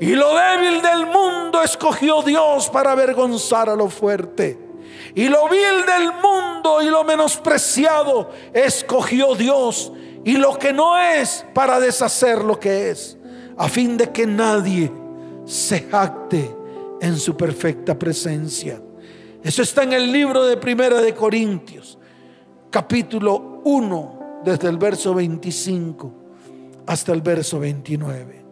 Y 0.00 0.14
lo 0.14 0.34
débil 0.36 0.80
del 0.80 1.06
mundo 1.06 1.62
escogió 1.62 2.22
Dios 2.22 2.68
para 2.68 2.92
avergonzar 2.92 3.68
a 3.68 3.74
lo 3.74 3.88
fuerte. 3.88 4.65
Y 5.16 5.30
lo 5.30 5.48
vil 5.48 5.86
del 5.86 6.12
mundo 6.22 6.82
y 6.82 6.90
lo 6.90 7.02
menospreciado 7.02 8.28
escogió 8.52 9.34
Dios 9.34 9.90
y 10.26 10.36
lo 10.36 10.58
que 10.58 10.74
no 10.74 10.98
es 10.98 11.46
para 11.54 11.80
deshacer 11.80 12.44
lo 12.44 12.60
que 12.60 12.90
es, 12.90 13.16
a 13.56 13.66
fin 13.66 13.96
de 13.96 14.12
que 14.12 14.26
nadie 14.26 14.92
se 15.46 15.80
jacte 15.84 16.54
en 17.00 17.16
su 17.16 17.34
perfecta 17.34 17.98
presencia. 17.98 18.78
Eso 19.42 19.62
está 19.62 19.84
en 19.84 19.94
el 19.94 20.12
libro 20.12 20.44
de 20.44 20.58
Primera 20.58 21.00
de 21.00 21.14
Corintios, 21.14 21.98
capítulo 22.68 23.62
1, 23.64 24.42
desde 24.44 24.68
el 24.68 24.76
verso 24.76 25.14
25 25.14 26.12
hasta 26.86 27.14
el 27.14 27.22
verso 27.22 27.58
29. 27.58 28.44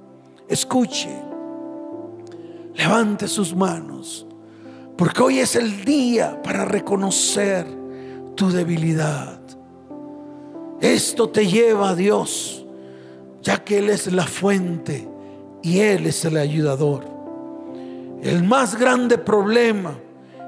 Escuche, 0.48 1.10
levante 2.72 3.28
sus 3.28 3.54
manos, 3.54 4.26
porque 4.96 5.22
hoy 5.22 5.38
es 5.40 5.56
el 5.56 5.84
día 5.84 6.40
para 6.42 6.64
reconocer 6.64 7.66
tu 8.34 8.50
debilidad 8.50 9.44
esto 10.84 11.30
te 11.30 11.46
lleva 11.46 11.88
a 11.88 11.94
Dios, 11.94 12.62
ya 13.40 13.64
que 13.64 13.78
Él 13.78 13.88
es 13.88 14.12
la 14.12 14.26
fuente 14.26 15.08
y 15.62 15.80
Él 15.80 16.06
es 16.06 16.26
el 16.26 16.36
ayudador. 16.36 17.04
El 18.22 18.44
más 18.44 18.78
grande 18.78 19.16
problema 19.16 19.98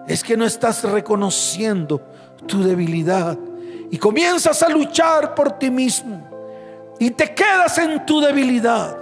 es 0.07 0.23
que 0.23 0.37
no 0.37 0.45
estás 0.45 0.85
reconociendo 0.85 2.03
tu 2.47 2.63
debilidad 2.63 3.39
y 3.91 3.97
comienzas 3.97 4.63
a 4.63 4.69
luchar 4.69 5.35
por 5.35 5.53
ti 5.53 5.71
mismo 5.71 6.29
y 6.99 7.11
te 7.13 7.35
quedas 7.35 7.79
en 7.79 8.05
tu 8.05 8.21
debilidad. 8.21 8.95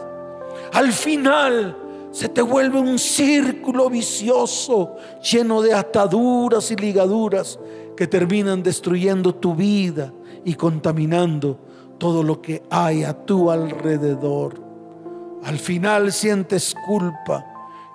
Al 0.73 0.93
final 0.93 1.77
se 2.15 2.29
te 2.29 2.43
vuelve 2.43 2.79
un 2.79 2.97
círculo 2.97 3.91
vicioso 3.91 4.95
lleno 5.21 5.61
de 5.61 5.75
ataduras 5.75 6.71
y 6.71 6.77
ligaduras 6.77 7.59
que 7.97 8.07
terminan 8.07 8.63
destruyendo 8.63 9.35
tu 9.35 9.57
vida 9.57 10.13
y 10.45 10.55
contaminando 10.55 11.59
todo 11.99 12.23
lo 12.23 12.41
que 12.41 12.63
hay 12.71 13.03
a 13.03 13.15
tu 13.27 13.51
alrededor. 13.51 14.63
Al 15.43 15.59
final 15.59 16.13
sientes 16.13 16.77
culpa 16.87 17.45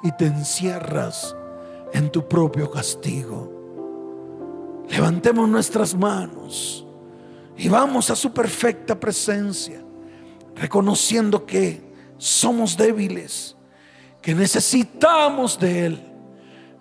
y 0.03 0.11
te 0.11 0.25
encierras 0.25 1.33
en 1.93 2.11
tu 2.11 2.27
propio 2.27 2.69
castigo. 2.69 3.49
Levantemos 4.89 5.47
nuestras 5.47 5.95
manos 5.95 6.85
y 7.55 7.69
vamos 7.69 8.09
a 8.09 8.17
su 8.17 8.33
perfecta 8.33 8.99
presencia, 8.99 9.81
reconociendo 10.57 11.45
que 11.45 11.89
somos 12.17 12.75
débiles, 12.75 13.55
que 14.21 14.35
necesitamos 14.35 15.59
de 15.59 15.85
Él, 15.85 15.99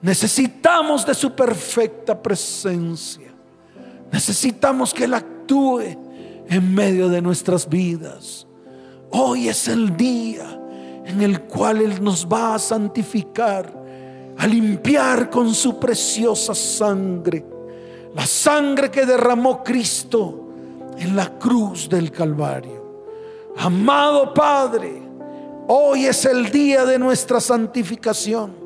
necesitamos 0.02 1.06
de 1.06 1.14
su 1.14 1.34
perfecta 1.34 2.20
presencia, 2.20 3.32
necesitamos 4.12 4.92
que 4.92 5.06
la 5.08 5.22
en 6.48 6.74
medio 6.74 7.08
de 7.08 7.22
nuestras 7.22 7.68
vidas. 7.68 8.46
Hoy 9.10 9.48
es 9.48 9.68
el 9.68 9.96
día 9.96 10.60
en 11.04 11.22
el 11.22 11.42
cual 11.42 11.80
Él 11.80 12.02
nos 12.02 12.26
va 12.26 12.54
a 12.54 12.58
santificar, 12.58 13.72
a 14.36 14.46
limpiar 14.46 15.30
con 15.30 15.54
su 15.54 15.78
preciosa 15.78 16.54
sangre, 16.54 17.44
la 18.14 18.26
sangre 18.26 18.90
que 18.90 19.06
derramó 19.06 19.62
Cristo 19.62 20.50
en 20.98 21.16
la 21.16 21.38
cruz 21.38 21.88
del 21.88 22.10
Calvario. 22.10 23.06
Amado 23.56 24.34
Padre, 24.34 25.02
Hoy 25.70 26.06
es 26.06 26.24
el 26.24 26.50
día 26.50 26.86
de 26.86 26.98
nuestra 26.98 27.42
santificación. 27.42 28.56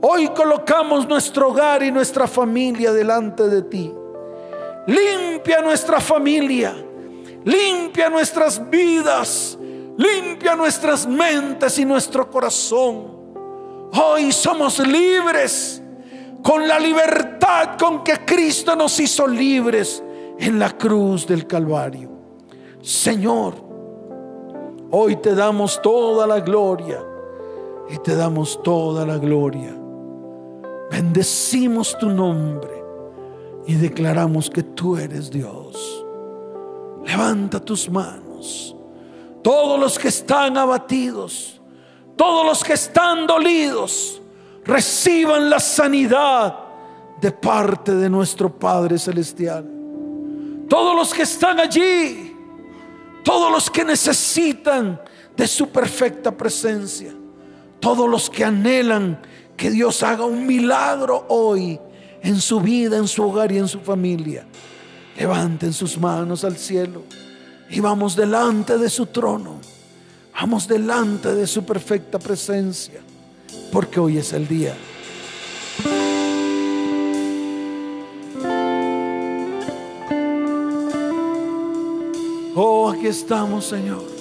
Hoy 0.00 0.28
colocamos 0.28 1.08
nuestro 1.08 1.48
hogar 1.48 1.82
y 1.82 1.90
nuestra 1.90 2.28
familia 2.28 2.92
delante 2.92 3.48
de 3.48 3.62
ti. 3.62 3.92
Limpia 4.86 5.60
nuestra 5.60 6.00
familia, 6.00 6.72
limpia 7.44 8.08
nuestras 8.08 8.70
vidas, 8.70 9.58
limpia 9.96 10.54
nuestras 10.54 11.04
mentes 11.04 11.76
y 11.80 11.84
nuestro 11.84 12.30
corazón. 12.30 13.88
Hoy 13.92 14.30
somos 14.30 14.78
libres 14.78 15.82
con 16.44 16.68
la 16.68 16.78
libertad 16.78 17.76
con 17.76 18.04
que 18.04 18.24
Cristo 18.24 18.76
nos 18.76 19.00
hizo 19.00 19.26
libres 19.26 20.00
en 20.38 20.60
la 20.60 20.78
cruz 20.78 21.26
del 21.26 21.48
Calvario. 21.48 22.08
Señor, 22.80 23.69
hoy 24.90 25.16
te 25.16 25.34
damos 25.34 25.80
toda 25.82 26.26
la 26.26 26.40
gloria 26.40 27.02
y 27.88 27.98
te 27.98 28.14
damos 28.14 28.62
toda 28.62 29.04
la 29.04 29.18
gloria. 29.18 29.76
Bendecimos 30.90 31.96
tu 31.98 32.08
nombre 32.08 32.82
y 33.66 33.74
declaramos 33.74 34.50
que 34.50 34.62
tú 34.62 34.96
eres 34.96 35.30
Dios. 35.30 36.04
Levanta 37.04 37.60
tus 37.60 37.88
manos. 37.88 38.76
Todos 39.42 39.80
los 39.80 39.98
que 39.98 40.08
están 40.08 40.56
abatidos, 40.56 41.60
todos 42.16 42.44
los 42.44 42.62
que 42.62 42.74
están 42.74 43.26
dolidos, 43.26 44.20
reciban 44.64 45.48
la 45.48 45.60
sanidad 45.60 46.58
de 47.20 47.32
parte 47.32 47.94
de 47.94 48.10
nuestro 48.10 48.52
Padre 48.52 48.98
Celestial. 48.98 49.64
Todos 50.68 50.94
los 50.94 51.14
que 51.14 51.22
están 51.22 51.58
allí, 51.58 52.29
todos 53.24 53.50
los 53.50 53.70
que 53.70 53.84
necesitan 53.84 55.00
de 55.36 55.46
su 55.46 55.68
perfecta 55.68 56.36
presencia, 56.36 57.12
todos 57.80 58.08
los 58.08 58.28
que 58.28 58.44
anhelan 58.44 59.20
que 59.56 59.70
Dios 59.70 60.02
haga 60.02 60.24
un 60.24 60.46
milagro 60.46 61.26
hoy 61.28 61.78
en 62.22 62.40
su 62.40 62.60
vida, 62.60 62.96
en 62.96 63.08
su 63.08 63.22
hogar 63.22 63.52
y 63.52 63.58
en 63.58 63.68
su 63.68 63.80
familia, 63.80 64.46
levanten 65.16 65.72
sus 65.72 65.98
manos 65.98 66.44
al 66.44 66.56
cielo 66.56 67.02
y 67.70 67.80
vamos 67.80 68.16
delante 68.16 68.78
de 68.78 68.90
su 68.90 69.06
trono. 69.06 69.60
Vamos 70.40 70.66
delante 70.66 71.34
de 71.34 71.46
su 71.46 71.64
perfecta 71.64 72.18
presencia, 72.18 73.00
porque 73.70 74.00
hoy 74.00 74.16
es 74.16 74.32
el 74.32 74.48
día. 74.48 74.74
Aquí 83.00 83.06
estamos, 83.08 83.64
Señor. 83.64 84.19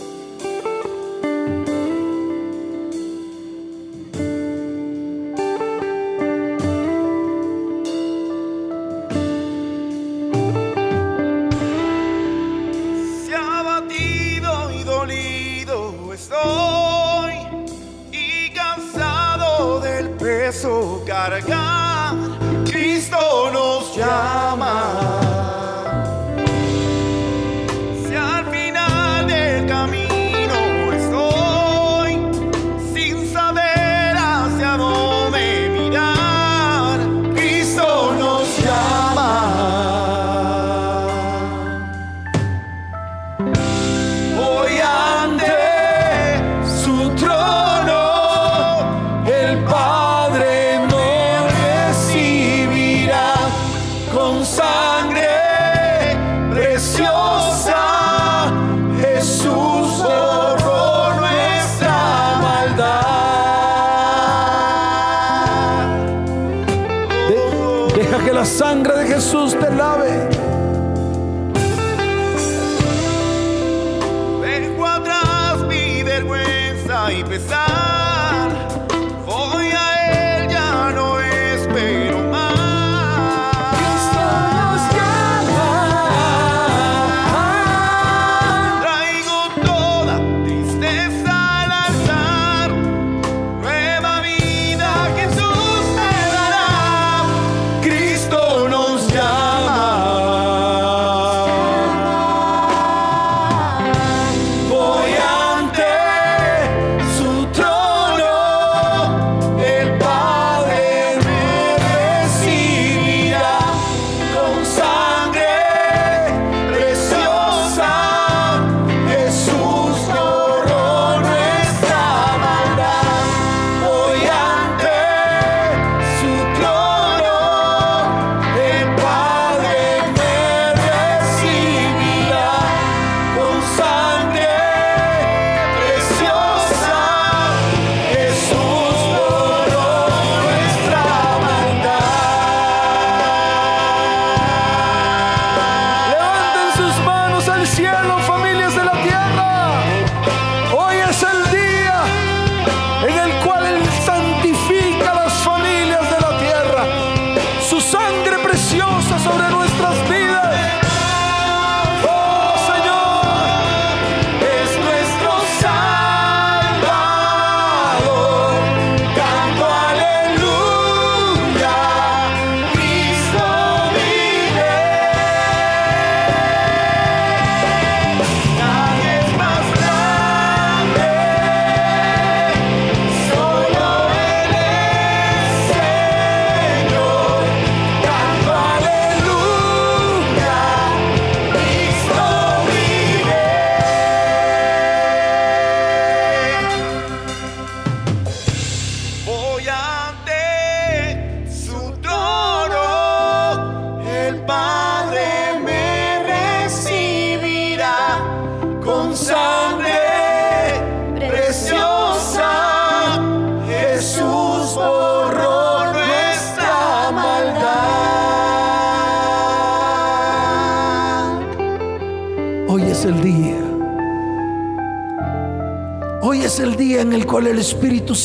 Deja 68.09 68.25
que 68.25 68.33
la 68.33 68.43
sangre 68.43 69.03
de 69.03 69.05
Jesús 69.05 69.55
te 69.59 69.69
lave. 69.69 70.09
Dejo 74.41 74.87
atrás 74.87 75.59
mi 75.67 76.01
vergüenza 76.01 77.13
y 77.13 77.23
pesar. 77.23 77.88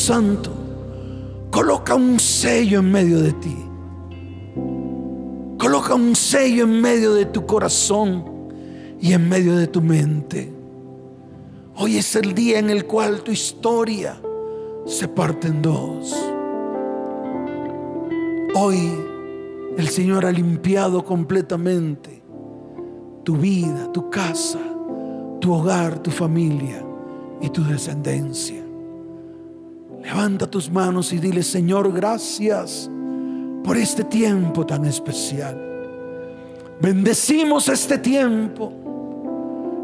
Santo 0.05 0.51
coloca 1.49 1.95
un 1.95 2.19
sello 2.19 2.77
en 2.77 2.91
medio 2.91 3.21
de 3.21 3.33
ti. 3.33 3.57
Coloca 5.57 5.95
un 5.95 6.15
sello 6.15 6.65
en 6.65 6.79
medio 6.79 7.15
de 7.15 7.25
tu 7.25 7.47
corazón 7.47 8.23
y 9.01 9.13
en 9.13 9.27
medio 9.27 9.55
de 9.55 9.65
tu 9.65 9.81
mente. 9.81 10.53
Hoy 11.77 11.97
es 11.97 12.15
el 12.15 12.35
día 12.35 12.59
en 12.59 12.69
el 12.69 12.85
cual 12.85 13.23
tu 13.23 13.31
historia 13.31 14.21
se 14.85 15.07
parte 15.07 15.47
en 15.47 15.63
dos. 15.63 16.15
Hoy 18.53 18.91
el 19.75 19.87
Señor 19.87 20.27
ha 20.27 20.31
limpiado 20.31 21.03
completamente 21.03 22.21
tu 23.23 23.37
vida, 23.37 23.91
tu 23.91 24.11
casa, 24.11 24.59
tu 25.39 25.51
hogar, 25.51 25.97
tu 25.97 26.11
familia 26.11 26.85
y 27.41 27.49
tu 27.49 27.63
descendencia. 27.63 28.64
Levanta 30.05 30.45
tus 30.45 30.69
manos 30.69 31.11
y 31.13 31.17
dile, 31.17 31.41
Señor, 31.41 31.91
gracias 31.91 32.87
por 33.63 33.75
este 33.75 34.03
tiempo 34.03 34.63
tan 34.63 34.85
especial. 34.85 35.59
Bendecimos 36.79 37.67
este 37.69 37.97
tiempo 37.97 38.71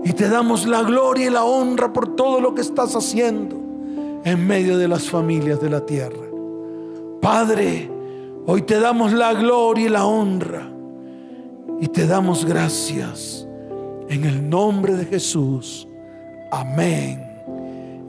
y 0.03 0.13
te 0.13 0.29
damos 0.29 0.67
la 0.67 0.83
gloria 0.83 1.25
y 1.25 1.29
la 1.31 1.43
honra 1.43 1.91
por 1.91 2.15
todo 2.15 2.39
lo 2.39 2.53
que 2.53 2.61
estás 2.61 2.95
haciendo 2.95 3.55
en 4.23 4.45
medio 4.45 4.77
de 4.77 4.87
las 4.87 5.09
familias 5.09 5.59
de 5.59 5.69
la 5.71 5.83
tierra. 5.87 6.27
Padre, 7.19 7.89
hoy 8.45 8.61
te 8.61 8.79
damos 8.79 9.13
la 9.13 9.33
gloria 9.33 9.87
y 9.87 9.89
la 9.89 10.05
honra 10.05 10.71
y 11.79 11.87
te 11.87 12.05
damos 12.05 12.45
gracias 12.45 13.47
en 14.07 14.25
el 14.25 14.47
nombre 14.47 14.93
de 14.93 15.05
Jesús. 15.05 15.87
Amén. 16.51 17.30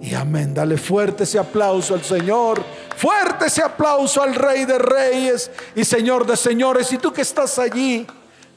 Y 0.02 0.16
amén. 0.16 0.52
Dale 0.52 0.76
fuerte 0.76 1.22
ese 1.22 1.38
aplauso 1.38 1.94
al 1.94 2.02
Señor. 2.02 2.60
Fuerte 2.96 3.46
ese 3.46 3.62
aplauso 3.62 4.20
al 4.20 4.34
Rey 4.34 4.64
de 4.64 4.76
Reyes 4.76 5.48
y 5.76 5.84
Señor 5.84 6.26
de 6.26 6.36
Señores. 6.36 6.92
Y 6.92 6.98
tú 6.98 7.12
que 7.12 7.22
estás 7.22 7.56
allí, 7.60 8.04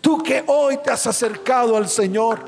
tú 0.02 0.24
que 0.24 0.44
hoy 0.48 0.78
te 0.78 0.90
has 0.90 1.06
acercado 1.06 1.78
al 1.78 1.88
Señor, 1.88 2.40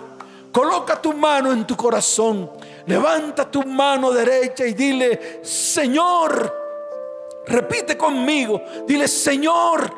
coloca 0.52 1.00
tu 1.00 1.14
mano 1.14 1.52
en 1.52 1.68
tu 1.68 1.78
corazón. 1.78 2.50
Levanta 2.88 3.50
tu 3.52 3.62
mano 3.64 4.12
derecha 4.12 4.66
y 4.66 4.74
dile, 4.74 5.42
Señor, 5.44 6.56
repite 7.46 7.96
conmigo, 7.96 8.64
dile, 8.88 9.08
Señor, 9.08 9.94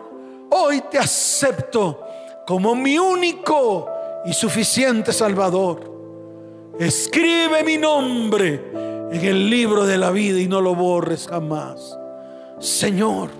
hoy 0.49 0.81
te 0.91 0.97
acepto 0.97 2.03
como 2.45 2.75
mi 2.75 2.99
único 2.99 3.87
y 4.25 4.33
suficiente 4.33 5.13
Salvador. 5.13 5.87
Escribe 6.79 7.63
mi 7.63 7.77
nombre 7.77 8.88
en 9.11 9.25
el 9.25 9.49
libro 9.49 9.85
de 9.85 9.97
la 9.97 10.11
vida 10.11 10.39
y 10.39 10.47
no 10.47 10.61
lo 10.61 10.75
borres 10.75 11.27
jamás. 11.27 11.97
Señor, 12.59 13.31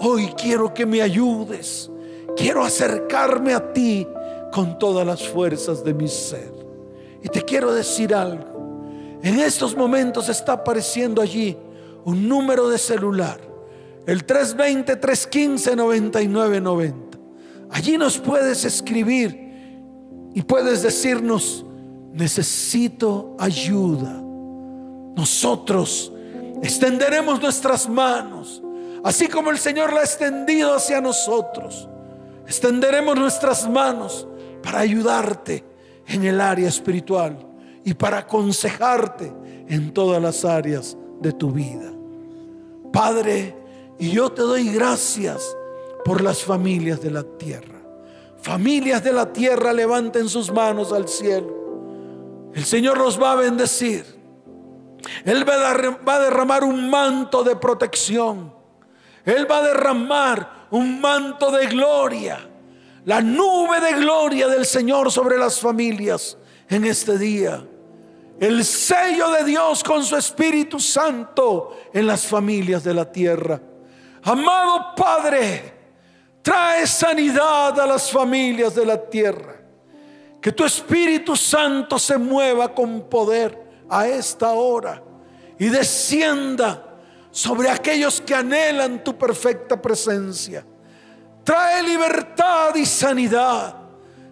hoy 0.00 0.34
quiero 0.36 0.74
que 0.74 0.84
me 0.86 1.02
ayudes. 1.02 1.88
Quiero 2.36 2.64
acercarme 2.64 3.54
a 3.54 3.72
ti 3.72 4.08
con 4.52 4.76
todas 4.78 5.06
las 5.06 5.26
fuerzas 5.28 5.84
de 5.84 5.94
mi 5.94 6.08
ser. 6.08 6.52
Y 7.22 7.28
te 7.28 7.42
quiero 7.42 7.72
decir 7.72 8.12
algo. 8.14 8.58
En 9.22 9.38
estos 9.40 9.76
momentos 9.76 10.28
está 10.28 10.54
apareciendo 10.54 11.22
allí 11.22 11.56
un 12.04 12.28
número 12.28 12.68
de 12.68 12.78
celular. 12.78 13.40
El 14.06 14.26
320-315-9990. 14.26 16.94
Allí 17.70 17.96
nos 17.98 18.18
puedes 18.18 18.64
escribir 18.64 19.46
y 20.34 20.42
puedes 20.42 20.82
decirnos, 20.82 21.64
necesito 22.12 23.36
ayuda. 23.38 24.24
Nosotros 25.18 26.12
extenderemos 26.62 27.42
nuestras 27.42 27.88
manos, 27.88 28.62
así 29.02 29.26
como 29.26 29.50
el 29.50 29.58
Señor 29.58 29.92
la 29.92 29.98
ha 29.98 30.04
extendido 30.04 30.72
hacia 30.72 31.00
nosotros. 31.00 31.88
Extenderemos 32.46 33.18
nuestras 33.18 33.68
manos 33.68 34.28
para 34.62 34.78
ayudarte 34.78 35.64
en 36.06 36.24
el 36.24 36.40
área 36.40 36.68
espiritual 36.68 37.36
y 37.84 37.94
para 37.94 38.18
aconsejarte 38.18 39.32
en 39.66 39.92
todas 39.92 40.22
las 40.22 40.44
áreas 40.44 40.96
de 41.20 41.32
tu 41.32 41.50
vida. 41.50 41.90
Padre, 42.92 43.56
y 43.98 44.10
yo 44.10 44.30
te 44.30 44.42
doy 44.42 44.68
gracias 44.68 45.42
por 46.04 46.22
las 46.22 46.44
familias 46.44 47.02
de 47.02 47.10
la 47.10 47.24
tierra. 47.24 47.82
Familias 48.40 49.02
de 49.02 49.12
la 49.12 49.32
tierra 49.32 49.72
levanten 49.72 50.28
sus 50.28 50.52
manos 50.52 50.92
al 50.92 51.08
cielo. 51.08 52.52
El 52.54 52.64
Señor 52.64 52.98
los 52.98 53.20
va 53.20 53.32
a 53.32 53.34
bendecir. 53.34 54.17
Él 55.24 55.48
va 55.48 56.14
a 56.14 56.20
derramar 56.20 56.64
un 56.64 56.88
manto 56.88 57.42
de 57.42 57.56
protección. 57.56 58.52
Él 59.24 59.50
va 59.50 59.58
a 59.58 59.62
derramar 59.62 60.66
un 60.70 61.00
manto 61.00 61.50
de 61.50 61.66
gloria. 61.66 62.38
La 63.04 63.20
nube 63.20 63.80
de 63.80 63.92
gloria 63.94 64.48
del 64.48 64.66
Señor 64.66 65.10
sobre 65.12 65.38
las 65.38 65.60
familias 65.60 66.36
en 66.68 66.84
este 66.84 67.18
día. 67.18 67.64
El 68.40 68.64
sello 68.64 69.30
de 69.30 69.44
Dios 69.44 69.82
con 69.82 70.04
su 70.04 70.16
Espíritu 70.16 70.78
Santo 70.78 71.76
en 71.92 72.06
las 72.06 72.26
familias 72.26 72.84
de 72.84 72.94
la 72.94 73.10
tierra. 73.10 73.60
Amado 74.22 74.94
Padre, 74.94 75.74
trae 76.42 76.86
sanidad 76.86 77.78
a 77.80 77.86
las 77.86 78.10
familias 78.10 78.74
de 78.74 78.86
la 78.86 78.98
tierra. 79.08 79.56
Que 80.40 80.52
tu 80.52 80.64
Espíritu 80.64 81.34
Santo 81.34 81.98
se 81.98 82.16
mueva 82.16 82.72
con 82.72 83.08
poder 83.08 83.67
a 83.88 84.06
esta 84.06 84.50
hora 84.50 85.02
y 85.58 85.68
descienda 85.68 86.84
sobre 87.30 87.70
aquellos 87.70 88.20
que 88.20 88.34
anhelan 88.34 89.02
tu 89.02 89.16
perfecta 89.16 89.80
presencia. 89.80 90.64
Trae 91.44 91.82
libertad 91.82 92.74
y 92.74 92.84
sanidad. 92.84 93.74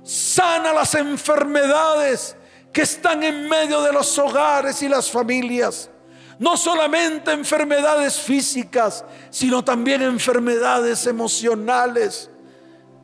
Sana 0.02 0.72
las 0.72 0.94
enfermedades 0.94 2.36
que 2.72 2.82
están 2.82 3.22
en 3.22 3.48
medio 3.48 3.80
de 3.82 3.92
los 3.92 4.18
hogares 4.18 4.82
y 4.82 4.88
las 4.88 5.10
familias. 5.10 5.90
No 6.38 6.56
solamente 6.56 7.32
enfermedades 7.32 8.18
físicas, 8.18 9.04
sino 9.30 9.64
también 9.64 10.02
enfermedades 10.02 11.06
emocionales, 11.06 12.30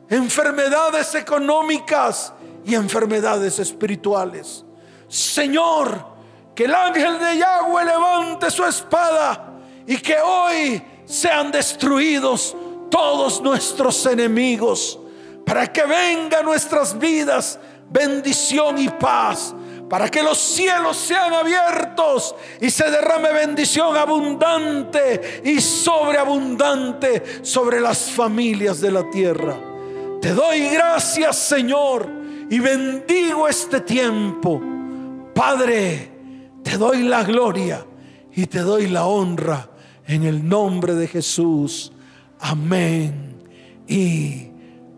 enfermedades 0.09 1.15
económicas 1.15 2.33
y 2.63 2.75
enfermedades 2.75 3.57
espirituales. 3.57 4.63
Señor, 5.07 6.12
que 6.55 6.65
el 6.65 6.75
ángel 6.75 7.19
de 7.19 7.37
Yahweh 7.37 7.85
levante 7.85 8.51
su 8.51 8.63
espada 8.65 9.53
y 9.85 9.97
que 9.97 10.17
hoy 10.19 10.81
sean 11.05 11.51
destruidos 11.51 12.55
todos 12.89 13.41
nuestros 13.41 14.05
enemigos, 14.05 14.99
para 15.45 15.71
que 15.71 15.83
venga 15.83 16.39
a 16.39 16.43
nuestras 16.43 16.97
vidas 16.97 17.59
bendición 17.89 18.77
y 18.77 18.89
paz 18.89 19.53
para 19.93 20.09
que 20.09 20.23
los 20.23 20.39
cielos 20.39 20.97
sean 20.97 21.31
abiertos 21.33 22.33
y 22.59 22.71
se 22.71 22.89
derrame 22.89 23.31
bendición 23.31 23.95
abundante 23.95 25.41
y 25.43 25.61
sobreabundante 25.61 27.43
sobre 27.43 27.79
las 27.79 28.09
familias 28.09 28.81
de 28.81 28.91
la 28.91 29.07
tierra. 29.11 29.55
Te 30.19 30.33
doy 30.33 30.69
gracias, 30.69 31.37
Señor, 31.37 32.09
y 32.49 32.57
bendigo 32.57 33.47
este 33.47 33.81
tiempo. 33.81 34.59
Padre, 35.35 36.12
te 36.63 36.77
doy 36.77 37.03
la 37.03 37.23
gloria 37.23 37.85
y 38.31 38.47
te 38.47 38.59
doy 38.59 38.87
la 38.87 39.05
honra 39.05 39.69
en 40.07 40.23
el 40.23 40.47
nombre 40.47 40.95
de 40.95 41.07
Jesús. 41.07 41.91
Amén 42.39 43.37
y 43.87 44.49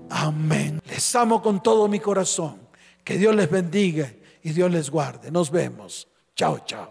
amén. 0.10 0.80
Les 0.88 1.16
amo 1.16 1.42
con 1.42 1.62
todo 1.62 1.88
mi 1.88 2.00
corazón. 2.00 2.60
Que 3.04 3.18
Dios 3.18 3.36
les 3.36 3.50
bendiga 3.50 4.12
y 4.42 4.52
Dios 4.52 4.72
les 4.72 4.90
guarde. 4.90 5.32
Nos 5.32 5.52
vemos. 5.52 6.08
Chao, 6.36 6.60
chao. 6.66 6.84